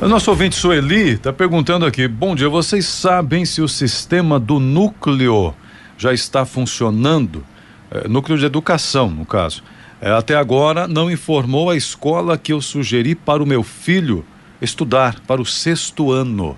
O 0.00 0.06
nosso 0.06 0.30
ouvinte 0.30 0.54
Sueli 0.54 1.14
está 1.14 1.32
perguntando 1.32 1.84
aqui: 1.84 2.06
bom 2.06 2.36
dia, 2.36 2.48
vocês 2.48 2.86
sabem 2.86 3.44
se 3.44 3.60
o 3.60 3.66
sistema 3.66 4.38
do 4.38 4.60
núcleo 4.60 5.52
já 5.96 6.12
está 6.12 6.46
funcionando? 6.46 7.44
É, 7.90 8.06
núcleo 8.06 8.38
de 8.38 8.46
educação, 8.46 9.10
no 9.10 9.26
caso. 9.26 9.64
É, 10.00 10.12
até 10.12 10.36
agora 10.36 10.86
não 10.86 11.10
informou 11.10 11.70
a 11.70 11.76
escola 11.76 12.38
que 12.38 12.52
eu 12.52 12.60
sugeri 12.60 13.16
para 13.16 13.42
o 13.42 13.46
meu 13.46 13.64
filho 13.64 14.24
estudar 14.62 15.18
para 15.26 15.42
o 15.42 15.46
sexto 15.46 16.12
ano. 16.12 16.56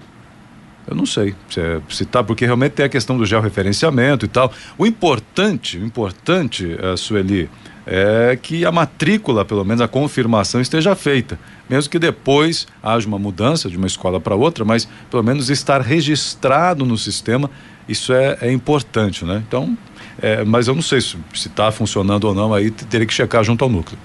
Eu 0.90 0.96
não 0.96 1.07
sei 1.07 1.37
se, 1.48 1.61
é, 1.61 1.81
se 1.88 2.05
tá, 2.05 2.22
porque 2.22 2.44
realmente 2.44 2.72
tem 2.72 2.85
a 2.85 2.88
questão 2.88 3.16
do 3.16 3.24
georreferenciamento 3.24 4.24
e 4.26 4.29
tal. 4.29 4.53
O 4.76 4.85
importante, 4.85 5.79
o 5.79 5.87
importante, 5.87 6.66
uh, 6.66 6.96
Sueli, 6.96 7.48
é 7.87 8.37
que 8.40 8.66
a 8.66 8.72
matrícula, 8.72 9.44
pelo 9.44 9.64
menos 9.64 9.81
a 9.81 9.87
confirmação, 9.87 10.61
esteja 10.61 10.96
feita. 10.96 11.38
Mesmo 11.68 11.88
que 11.88 11.98
depois 11.98 12.66
haja 12.83 13.07
uma 13.07 13.20
mudança 13.20 13.70
de 13.70 13.76
uma 13.76 13.87
escola 13.87 14.20
para 14.20 14.35
outra, 14.35 14.64
mas 14.64 14.88
pelo 15.09 15.22
menos 15.22 15.48
estar 15.48 15.81
registrado 15.81 16.85
no 16.85 16.98
sistema, 16.98 17.48
isso 17.88 18.12
é, 18.12 18.38
é 18.42 18.53
importante, 18.53 19.24
né? 19.24 19.42
Então, 19.46 19.79
é, 20.20 20.44
mas 20.44 20.66
eu 20.66 20.74
não 20.74 20.83
sei 20.83 21.00
se 21.00 21.16
está 21.35 21.70
funcionando 21.70 22.24
ou 22.24 22.35
não, 22.35 22.53
aí 22.53 22.70
teria 22.70 23.07
que 23.07 23.14
checar 23.14 23.44
junto 23.44 23.62
ao 23.62 23.70
núcleo. 23.70 23.98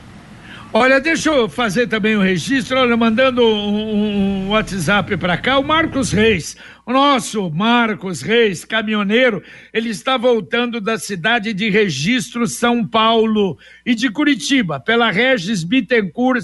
Olha, 0.78 1.00
deixa 1.00 1.30
eu 1.30 1.48
fazer 1.48 1.88
também 1.88 2.18
um 2.18 2.22
registro, 2.22 2.78
olha, 2.78 2.98
mandando 2.98 3.42
um, 3.42 4.48
um 4.48 4.50
WhatsApp 4.50 5.16
para 5.16 5.38
cá, 5.38 5.58
o 5.58 5.64
Marcos 5.64 6.12
Reis, 6.12 6.58
o 6.86 6.92
nosso 6.92 7.50
Marcos 7.50 8.22
Reis, 8.22 8.66
caminhoneiro, 8.66 9.42
ele 9.72 9.88
está 9.88 10.18
voltando 10.18 10.82
da 10.82 10.98
cidade 10.98 11.54
de 11.54 11.70
Registro, 11.70 12.46
São 12.46 12.86
Paulo 12.86 13.58
e 13.86 13.96
de 13.96 14.12
Curitiba, 14.12 14.78
pela 14.78 15.10
Regis 15.10 15.64
Bittencourt, 15.64 16.44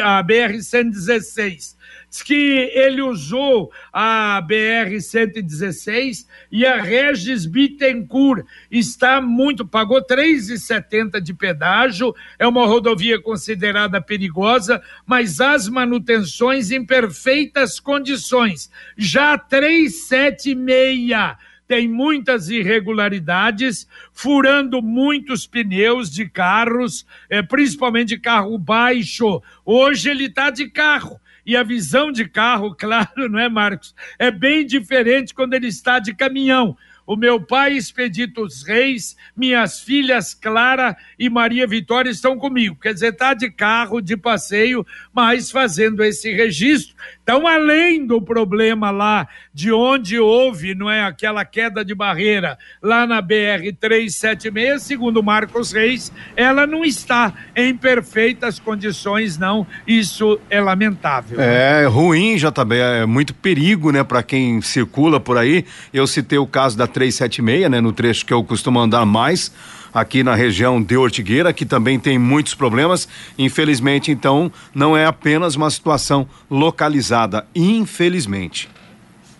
a 0.00 0.22
BR-116. 0.22 1.74
Diz 2.12 2.22
que 2.22 2.70
ele 2.74 3.00
usou 3.00 3.72
a 3.90 4.46
BR-116 4.46 6.26
e 6.50 6.66
a 6.66 6.78
Regis 6.78 7.46
Bittencourt 7.46 8.44
está 8.70 9.18
muito, 9.18 9.66
pagou 9.66 10.04
3,70 10.04 11.22
de 11.22 11.32
pedágio, 11.32 12.14
é 12.38 12.46
uma 12.46 12.66
rodovia 12.66 13.18
considerada 13.18 13.98
perigosa, 13.98 14.82
mas 15.06 15.40
as 15.40 15.70
manutenções 15.70 16.70
em 16.70 16.84
perfeitas 16.84 17.80
condições. 17.80 18.70
Já 18.94 19.38
376 19.38 21.38
tem 21.66 21.88
muitas 21.88 22.50
irregularidades, 22.50 23.88
furando 24.12 24.82
muitos 24.82 25.46
pneus 25.46 26.10
de 26.10 26.28
carros, 26.28 27.06
é, 27.30 27.40
principalmente 27.40 28.08
de 28.08 28.18
carro 28.18 28.58
baixo. 28.58 29.40
Hoje 29.64 30.10
ele 30.10 30.26
está 30.26 30.50
de 30.50 30.68
carro 30.68 31.21
e 31.44 31.56
a 31.56 31.62
visão 31.62 32.12
de 32.12 32.28
carro, 32.28 32.74
claro, 32.78 33.28
não 33.28 33.38
é, 33.38 33.48
Marcos? 33.48 33.94
É 34.18 34.30
bem 34.30 34.66
diferente 34.66 35.34
quando 35.34 35.54
ele 35.54 35.68
está 35.68 35.98
de 35.98 36.14
caminhão. 36.14 36.76
O 37.04 37.16
meu 37.16 37.40
pai, 37.40 37.72
Expedito 37.72 38.46
Reis, 38.64 39.16
minhas 39.36 39.80
filhas 39.80 40.34
Clara 40.34 40.96
e 41.18 41.28
Maria 41.28 41.66
Vitória 41.66 42.08
estão 42.08 42.38
comigo. 42.38 42.78
Quer 42.80 42.94
dizer, 42.94 43.12
está 43.12 43.34
de 43.34 43.50
carro, 43.50 44.00
de 44.00 44.16
passeio, 44.16 44.86
mas 45.12 45.50
fazendo 45.50 46.02
esse 46.04 46.32
registro. 46.32 46.94
Então, 47.22 47.46
além 47.46 48.04
do 48.04 48.20
problema 48.20 48.90
lá 48.90 49.28
de 49.54 49.72
onde 49.72 50.18
houve, 50.18 50.74
não 50.74 50.90
é, 50.90 51.04
aquela 51.04 51.44
queda 51.44 51.84
de 51.84 51.94
barreira 51.94 52.58
lá 52.82 53.06
na 53.06 53.22
BR 53.22 53.72
376, 53.78 54.82
segundo 54.82 55.22
Marcos 55.22 55.70
Reis, 55.70 56.12
ela 56.34 56.66
não 56.66 56.84
está 56.84 57.32
em 57.54 57.76
perfeitas 57.76 58.58
condições, 58.58 59.38
não. 59.38 59.64
Isso 59.86 60.40
é 60.50 60.60
lamentável. 60.60 61.40
É 61.40 61.86
ruim, 61.86 62.36
JB, 62.36 62.76
é 62.76 63.06
muito 63.06 63.34
perigo, 63.34 63.92
né, 63.92 64.02
para 64.02 64.22
quem 64.22 64.60
circula 64.60 65.20
por 65.20 65.38
aí. 65.38 65.64
Eu 65.94 66.08
citei 66.08 66.38
o 66.38 66.46
caso 66.46 66.76
da 66.76 66.88
376, 66.88 67.70
né, 67.70 67.80
no 67.80 67.92
trecho 67.92 68.26
que 68.26 68.32
eu 68.32 68.42
costumo 68.42 68.80
andar 68.80 69.06
mais 69.06 69.52
aqui 69.92 70.22
na 70.22 70.34
região 70.34 70.82
de 70.82 70.96
Ortigueira, 70.96 71.52
que 71.52 71.66
também 71.66 71.98
tem 71.98 72.18
muitos 72.18 72.54
problemas. 72.54 73.08
Infelizmente, 73.38 74.10
então, 74.10 74.50
não 74.74 74.96
é 74.96 75.06
apenas 75.06 75.56
uma 75.56 75.70
situação 75.70 76.26
localizada, 76.50 77.46
infelizmente. 77.54 78.68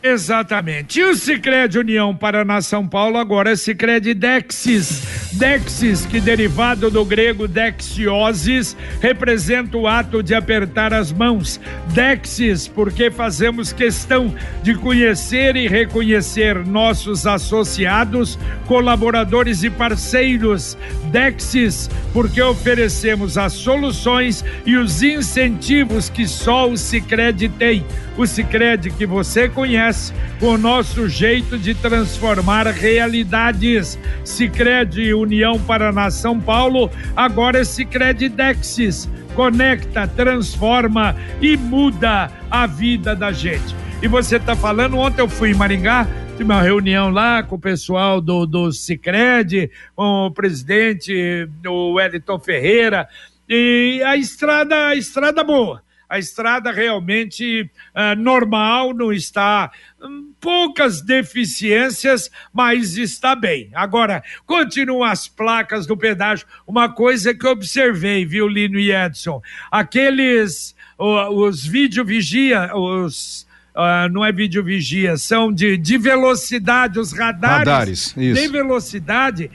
Exatamente. 0.02 0.98
E 0.98 1.04
o 1.04 1.14
Cicred 1.14 1.78
União 1.78 2.14
Paraná 2.14 2.60
São 2.60 2.88
Paulo 2.88 3.18
agora 3.18 3.52
é 3.52 3.56
Cicred 3.56 4.14
Dexis. 4.14 5.30
Dexis, 5.34 6.04
que 6.04 6.20
derivado 6.20 6.90
do 6.90 7.04
grego 7.04 7.46
dexiosis, 7.46 8.76
representa 9.00 9.76
o 9.76 9.86
ato 9.86 10.20
de 10.20 10.34
apertar 10.34 10.92
as 10.92 11.12
mãos. 11.12 11.60
Dexis, 11.94 12.66
porque 12.66 13.12
fazemos 13.12 13.72
questão 13.72 14.34
de 14.62 14.74
conhecer 14.74 15.54
e 15.54 15.68
reconhecer 15.68 16.66
nossos 16.66 17.24
associados, 17.24 18.36
colaboradores 18.66 19.62
e 19.62 19.70
parceiros. 19.70 20.76
Dexis, 21.12 21.88
porque 22.12 22.42
oferecemos 22.42 23.38
as 23.38 23.52
soluções 23.52 24.44
e 24.66 24.76
os 24.76 25.00
incentivos 25.00 26.08
que 26.10 26.26
só 26.26 26.68
o 26.68 26.76
Cicred 26.76 27.48
tem. 27.50 27.86
O 28.18 28.26
Cicred 28.26 28.90
que 28.90 29.06
você 29.06 29.48
conhece 29.48 29.91
com 30.38 30.46
o 30.46 30.59
nosso 30.59 31.09
jeito 31.09 31.59
de 31.59 31.74
transformar 31.74 32.66
realidades. 32.66 33.98
Sicredi 34.24 35.12
União 35.14 35.59
Paraná 35.59 36.11
São 36.11 36.40
Paulo, 36.40 36.90
agora 37.14 37.61
é 37.61 37.64
Sicredi 37.64 38.28
Dexis. 38.28 39.09
Conecta, 39.35 40.07
transforma 40.07 41.16
e 41.40 41.57
muda 41.57 42.31
a 42.50 42.66
vida 42.66 43.14
da 43.14 43.33
gente. 43.33 43.74
E 44.02 44.09
você 44.09 44.37
está 44.37 44.55
falando, 44.57 44.98
ontem 44.98 45.20
eu 45.20 45.28
fui 45.28 45.50
em 45.50 45.55
Maringá, 45.55 46.07
tive 46.33 46.44
uma 46.44 46.61
reunião 46.61 47.11
lá 47.11 47.42
com 47.42 47.57
o 47.57 47.61
pessoal 47.61 48.20
do, 48.20 48.46
do 48.46 48.72
Cicred, 48.72 49.70
com 49.94 50.26
o 50.26 50.31
presidente, 50.31 51.48
o 51.66 51.92
Wellington 51.94 52.38
Ferreira, 52.38 53.09
e 53.48 54.02
a 54.05 54.16
estrada, 54.16 54.88
a 54.88 54.96
estrada 54.96 55.44
boa 55.44 55.83
a 56.12 56.18
estrada 56.18 56.70
realmente 56.70 57.62
uh, 57.62 58.14
normal, 58.20 58.92
não 58.92 59.11
está. 59.11 59.72
Um, 59.98 60.31
poucas 60.38 61.01
deficiências, 61.01 62.31
mas 62.53 62.98
está 62.98 63.35
bem. 63.35 63.70
Agora, 63.72 64.22
continuam 64.44 65.05
as 65.05 65.27
placas 65.27 65.87
do 65.87 65.96
pedágio. 65.96 66.46
Uma 66.66 66.92
coisa 66.92 67.33
que 67.33 67.46
eu 67.46 67.53
observei, 67.53 68.27
viu, 68.27 68.46
Lino 68.46 68.79
e 68.79 68.92
Edson? 68.92 69.40
Aqueles. 69.70 70.75
Uh, 70.98 71.31
os 71.31 71.64
vídeo 71.64 72.05
vigia, 72.05 72.77
os. 72.77 73.46
Uh, 73.75 74.07
não 74.12 74.22
é 74.22 74.31
vídeo 74.31 74.62
vigia, 74.62 75.16
são 75.16 75.51
de, 75.51 75.79
de 75.79 75.96
velocidade, 75.96 77.01
os 77.01 77.11
radares, 77.11 78.12
radares 78.12 78.14
de 78.14 78.48
velocidade 78.48 79.51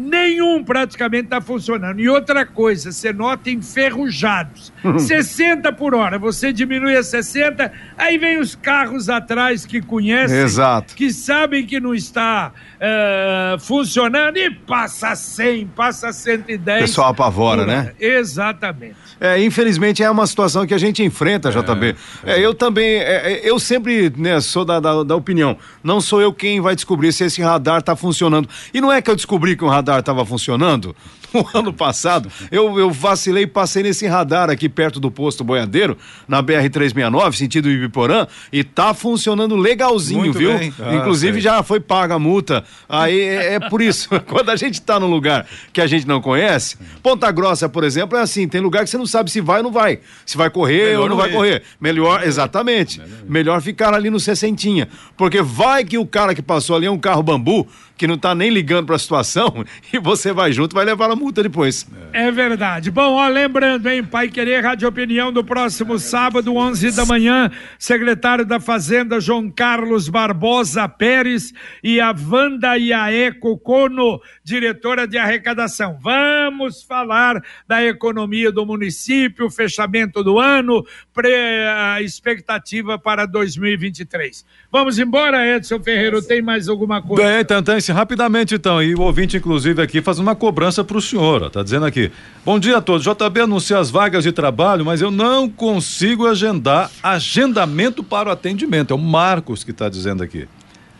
nenhum 0.00 0.64
praticamente 0.64 1.24
está 1.24 1.40
funcionando. 1.40 2.00
E 2.00 2.08
outra 2.08 2.46
coisa, 2.46 2.90
você 2.90 3.12
nota 3.12 3.50
enferrujados. 3.50 4.72
60 4.98 5.72
por 5.72 5.94
hora, 5.94 6.18
você 6.18 6.52
diminui 6.52 6.96
a 6.96 7.02
60, 7.02 7.70
aí 7.96 8.16
vem 8.18 8.38
os 8.38 8.54
carros 8.54 9.08
atrás 9.08 9.66
que 9.66 9.80
conhecem, 9.80 10.38
Exato. 10.38 10.94
que 10.94 11.12
sabem 11.12 11.66
que 11.66 11.78
não 11.78 11.94
está 11.94 12.52
uh, 12.80 13.58
funcionando 13.60 14.36
e 14.38 14.50
passa 14.50 15.14
100, 15.14 15.66
passa 15.68 16.12
110. 16.12 16.78
O 16.78 16.86
pessoal 16.86 17.10
apavora, 17.10 17.66
né? 17.66 17.92
Exatamente. 18.00 18.96
É, 19.20 19.42
infelizmente 19.42 20.02
é 20.02 20.10
uma 20.10 20.26
situação 20.26 20.66
que 20.66 20.72
a 20.72 20.78
gente 20.78 21.02
enfrenta, 21.02 21.50
JB. 21.50 21.94
É, 22.24 22.40
é, 22.40 22.40
eu 22.40 22.54
também, 22.54 22.96
é, 22.96 23.32
é, 23.32 23.40
eu 23.50 23.58
sempre 23.58 24.12
né, 24.16 24.40
sou 24.40 24.64
da, 24.64 24.80
da, 24.80 25.02
da, 25.02 25.16
opinião, 25.16 25.56
não 25.82 26.00
sou 26.00 26.22
eu 26.22 26.32
quem 26.32 26.60
vai 26.60 26.74
descobrir 26.74 27.12
se 27.12 27.24
esse 27.24 27.42
radar 27.42 27.80
está 27.80 27.94
funcionando. 27.94 28.48
E 28.72 28.80
não 28.80 28.90
é 28.90 29.02
que 29.02 29.10
eu 29.10 29.16
descobri 29.16 29.56
que 29.56 29.64
o 29.64 29.68
radar 29.68 29.89
estava 29.98 30.24
funcionando, 30.24 30.94
no 31.34 31.46
ano 31.54 31.72
passado, 31.72 32.30
eu, 32.50 32.78
eu 32.78 32.90
vacilei 32.90 33.44
e 33.44 33.46
passei 33.46 33.82
nesse 33.82 34.06
radar 34.06 34.50
aqui 34.50 34.68
perto 34.68 35.00
do 35.00 35.10
posto 35.10 35.44
Boiadeiro, 35.44 35.96
na 36.28 36.42
BR-369, 36.42 37.34
sentido 37.34 37.70
Ibiporã, 37.70 38.26
e 38.52 38.62
tá 38.64 38.92
funcionando 38.94 39.56
legalzinho, 39.56 40.20
Muito 40.20 40.38
viu? 40.38 40.52
Ah, 40.78 40.94
Inclusive 40.94 41.40
já 41.40 41.62
foi 41.62 41.80
paga 41.80 42.14
a 42.14 42.18
multa. 42.18 42.64
Aí 42.88 43.20
é, 43.20 43.54
é 43.54 43.60
por 43.60 43.80
isso, 43.80 44.08
quando 44.26 44.50
a 44.50 44.56
gente 44.56 44.80
tá 44.80 44.98
num 44.98 45.10
lugar 45.10 45.46
que 45.72 45.80
a 45.80 45.86
gente 45.86 46.06
não 46.06 46.20
conhece, 46.20 46.76
Ponta 47.02 47.30
Grossa, 47.30 47.68
por 47.68 47.84
exemplo, 47.84 48.18
é 48.18 48.22
assim, 48.22 48.48
tem 48.48 48.60
lugar 48.60 48.84
que 48.84 48.90
você 48.90 48.98
não 48.98 49.06
sabe 49.06 49.30
se 49.30 49.40
vai 49.40 49.58
ou 49.58 49.64
não 49.64 49.72
vai, 49.72 50.00
se 50.26 50.36
vai 50.36 50.50
correr 50.50 50.88
Melhor 50.88 51.02
ou 51.02 51.08
não, 51.08 51.16
vai 51.16 51.30
correr. 51.30 51.62
Melhor, 51.80 52.22
exatamente. 52.24 53.00
Melhor 53.28 53.60
ficar 53.62 53.94
ali 53.94 54.10
no 54.10 54.20
sessentinha, 54.20 54.88
porque 55.16 55.42
vai 55.42 55.84
que 55.84 55.98
o 55.98 56.06
cara 56.06 56.34
que 56.34 56.42
passou 56.42 56.76
ali 56.76 56.86
é 56.86 56.90
um 56.90 56.98
carro 56.98 57.22
bambu, 57.22 57.66
que 58.00 58.06
não 58.06 58.16
tá 58.16 58.34
nem 58.34 58.48
ligando 58.48 58.86
para 58.86 58.96
a 58.96 58.98
situação 58.98 59.62
e 59.92 59.98
você 59.98 60.32
vai 60.32 60.50
junto, 60.52 60.74
vai 60.74 60.86
levar 60.86 61.10
a 61.10 61.14
multa 61.14 61.42
depois. 61.42 61.86
É 62.14 62.30
verdade. 62.30 62.90
Bom, 62.90 63.12
ó, 63.12 63.28
lembrando, 63.28 63.86
hein, 63.90 64.02
Pai 64.02 64.30
Querer 64.30 64.64
Rádio 64.64 64.88
Opinião 64.88 65.30
do 65.30 65.44
próximo 65.44 65.98
sábado, 65.98 66.56
11 66.56 66.96
da 66.96 67.04
manhã, 67.04 67.50
secretário 67.78 68.46
da 68.46 68.58
Fazenda 68.58 69.20
João 69.20 69.50
Carlos 69.50 70.08
Barbosa 70.08 70.88
Pérez 70.88 71.52
e 71.84 72.00
a 72.00 72.14
Wanda 72.18 72.74
Iaeco 72.78 73.58
Cono, 73.58 74.18
diretora 74.42 75.06
de 75.06 75.18
arrecadação. 75.18 75.98
Vamos 76.00 76.82
falar 76.82 77.38
da 77.68 77.84
economia 77.84 78.50
do 78.50 78.64
município, 78.64 79.50
fechamento 79.50 80.24
do 80.24 80.38
ano, 80.38 80.86
pré, 81.12 81.68
a 81.68 82.00
expectativa 82.00 82.98
para 82.98 83.26
2023. 83.26 84.42
Vamos 84.72 84.98
embora, 84.98 85.46
Edson 85.46 85.82
Ferreira, 85.82 86.22
tem 86.22 86.40
mais 86.40 86.66
alguma 86.66 87.02
coisa? 87.02 87.22
Bem, 87.22 87.44
Rapidamente 87.90 88.54
então, 88.54 88.82
e 88.82 88.94
o 88.94 89.00
ouvinte 89.00 89.36
inclusive 89.36 89.82
aqui 89.82 90.00
faz 90.00 90.18
uma 90.18 90.34
cobrança 90.34 90.82
para 90.82 90.96
o 90.96 91.00
senhor, 91.00 91.42
ó, 91.42 91.50
tá 91.50 91.62
dizendo 91.62 91.86
aqui, 91.86 92.10
bom 92.44 92.58
dia 92.58 92.78
a 92.78 92.80
todos, 92.80 93.04
JB 93.04 93.42
anuncia 93.42 93.78
as 93.78 93.90
vagas 93.90 94.24
de 94.24 94.32
trabalho, 94.32 94.84
mas 94.84 95.00
eu 95.00 95.10
não 95.10 95.48
consigo 95.48 96.26
agendar 96.26 96.90
agendamento 97.02 98.02
para 98.02 98.28
o 98.28 98.32
atendimento, 98.32 98.92
é 98.92 98.96
o 98.96 98.98
Marcos 98.98 99.64
que 99.64 99.70
está 99.70 99.88
dizendo 99.88 100.22
aqui. 100.22 100.48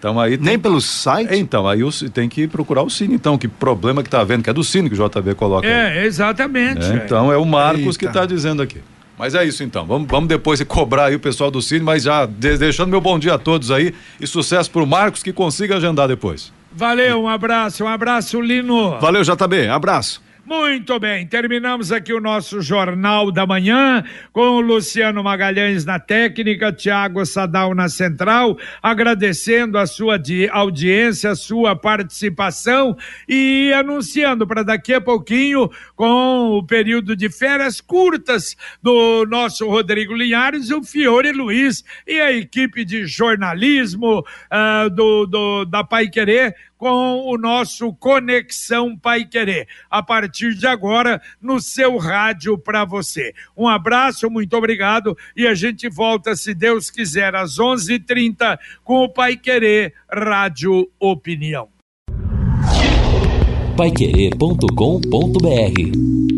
Então 0.01 0.19
aí 0.19 0.39
tem... 0.39 0.47
Nem 0.47 0.59
pelo 0.59 0.81
site? 0.81 1.35
Então, 1.37 1.69
aí 1.69 1.81
tem 2.13 2.27
que 2.27 2.49
procurar 2.49 2.83
o 2.83 2.89
Cine, 2.89 3.15
então, 3.15 3.37
que 3.37 3.47
problema 3.47 4.03
que 4.03 4.09
está 4.09 4.25
vendo, 4.25 4.43
que 4.43 4.49
é 4.49 4.53
do 4.53 4.65
Cine 4.65 4.89
que 4.89 4.99
o 4.99 5.09
JB 5.09 5.35
coloca. 5.35 5.67
É, 5.67 6.01
aí. 6.01 6.07
exatamente. 6.07 6.87
É, 6.87 6.95
então 6.95 7.31
é 7.31 7.37
o 7.37 7.45
Marcos 7.45 7.81
Eita. 7.85 7.99
que 7.99 8.07
está 8.07 8.25
dizendo 8.25 8.63
aqui. 8.63 8.79
Mas 9.19 9.35
é 9.35 9.45
isso 9.45 9.63
então. 9.63 9.85
Vamos, 9.85 10.09
vamos 10.09 10.27
depois 10.27 10.63
cobrar 10.65 11.07
aí 11.07 11.15
o 11.15 11.21
pessoal 11.21 11.51
do 11.51 11.61
Cine, 11.61 11.85
mas 11.85 12.05
já 12.05 12.25
deixando 12.25 12.89
meu 12.89 13.03
bom 13.03 13.19
dia 13.19 13.35
a 13.35 13.39
todos 13.39 13.71
aí 13.71 13.95
e 14.19 14.27
sucesso 14.27 14.71
pro 14.71 14.87
Marcos 14.87 15.23
que 15.23 15.35
consiga 15.35 15.77
agendar 15.77 16.09
depois. 16.09 16.51
Valeu, 16.73 17.23
um 17.23 17.29
abraço, 17.29 17.85
um 17.85 17.89
abraço, 17.89 18.41
Lino. 18.41 18.99
Valeu, 19.01 19.23
JB, 19.23 19.69
abraço. 19.69 20.23
Muito 20.51 20.99
bem, 20.99 21.29
terminamos 21.29 21.93
aqui 21.93 22.13
o 22.13 22.21
nosso 22.21 22.61
Jornal 22.61 23.31
da 23.31 23.47
Manhã 23.47 24.03
com 24.33 24.57
o 24.57 24.61
Luciano 24.61 25.23
Magalhães 25.23 25.85
na 25.85 26.01
técnica, 26.01 26.73
Tiago 26.73 27.25
Sadal 27.25 27.73
na 27.73 27.89
central, 27.89 28.59
agradecendo 28.83 29.79
a 29.79 29.87
sua 29.87 30.21
audiência, 30.51 31.31
a 31.31 31.37
sua 31.37 31.77
participação 31.77 32.97
e 33.29 33.73
anunciando 33.73 34.45
para 34.45 34.65
daqui 34.65 34.93
a 34.93 35.01
pouquinho, 35.01 35.71
com 35.95 36.59
o 36.59 36.67
período 36.67 37.15
de 37.15 37.31
férias 37.31 37.81
curtas 37.81 38.57
do 38.83 39.25
nosso 39.27 39.69
Rodrigo 39.69 40.15
Linhares, 40.15 40.73
o 40.73 40.83
Fiore 40.83 41.31
Luiz 41.31 41.85
e 42.05 42.21
a 42.21 42.33
equipe 42.33 42.85
de 42.85 43.07
jornalismo 43.07 44.19
uh, 44.19 44.91
do, 44.91 45.27
do, 45.27 45.65
da 45.65 45.85
Pai 45.85 46.09
Querer 46.09 46.57
com 46.81 47.27
o 47.27 47.37
nosso 47.37 47.93
Conexão 47.93 48.97
Pai 48.97 49.27
Querer. 49.27 49.69
A 49.91 50.03
partir 50.03 50.55
de 50.55 50.67
agora, 50.67 51.21
no 51.39 51.61
seu 51.61 51.99
rádio 51.99 52.57
para 52.57 52.87
você. 52.87 53.35
Um 53.55 53.69
abraço, 53.69 54.31
muito 54.31 54.57
obrigado 54.57 55.15
e 55.37 55.47
a 55.47 55.55
gente 55.55 55.91
volta, 55.91 56.35
se 56.35 56.55
Deus 56.55 56.91
quiser, 56.91 57.35
às 57.35 57.59
11:30 57.59 57.97
h 57.97 58.05
30 58.07 58.59
com 58.83 59.05
o 59.05 59.11
Pai 59.11 59.37
Querer 59.37 59.93
Rádio 60.11 60.91
Opinião. 60.99 61.69
Paiquerê.com.br 63.77 66.30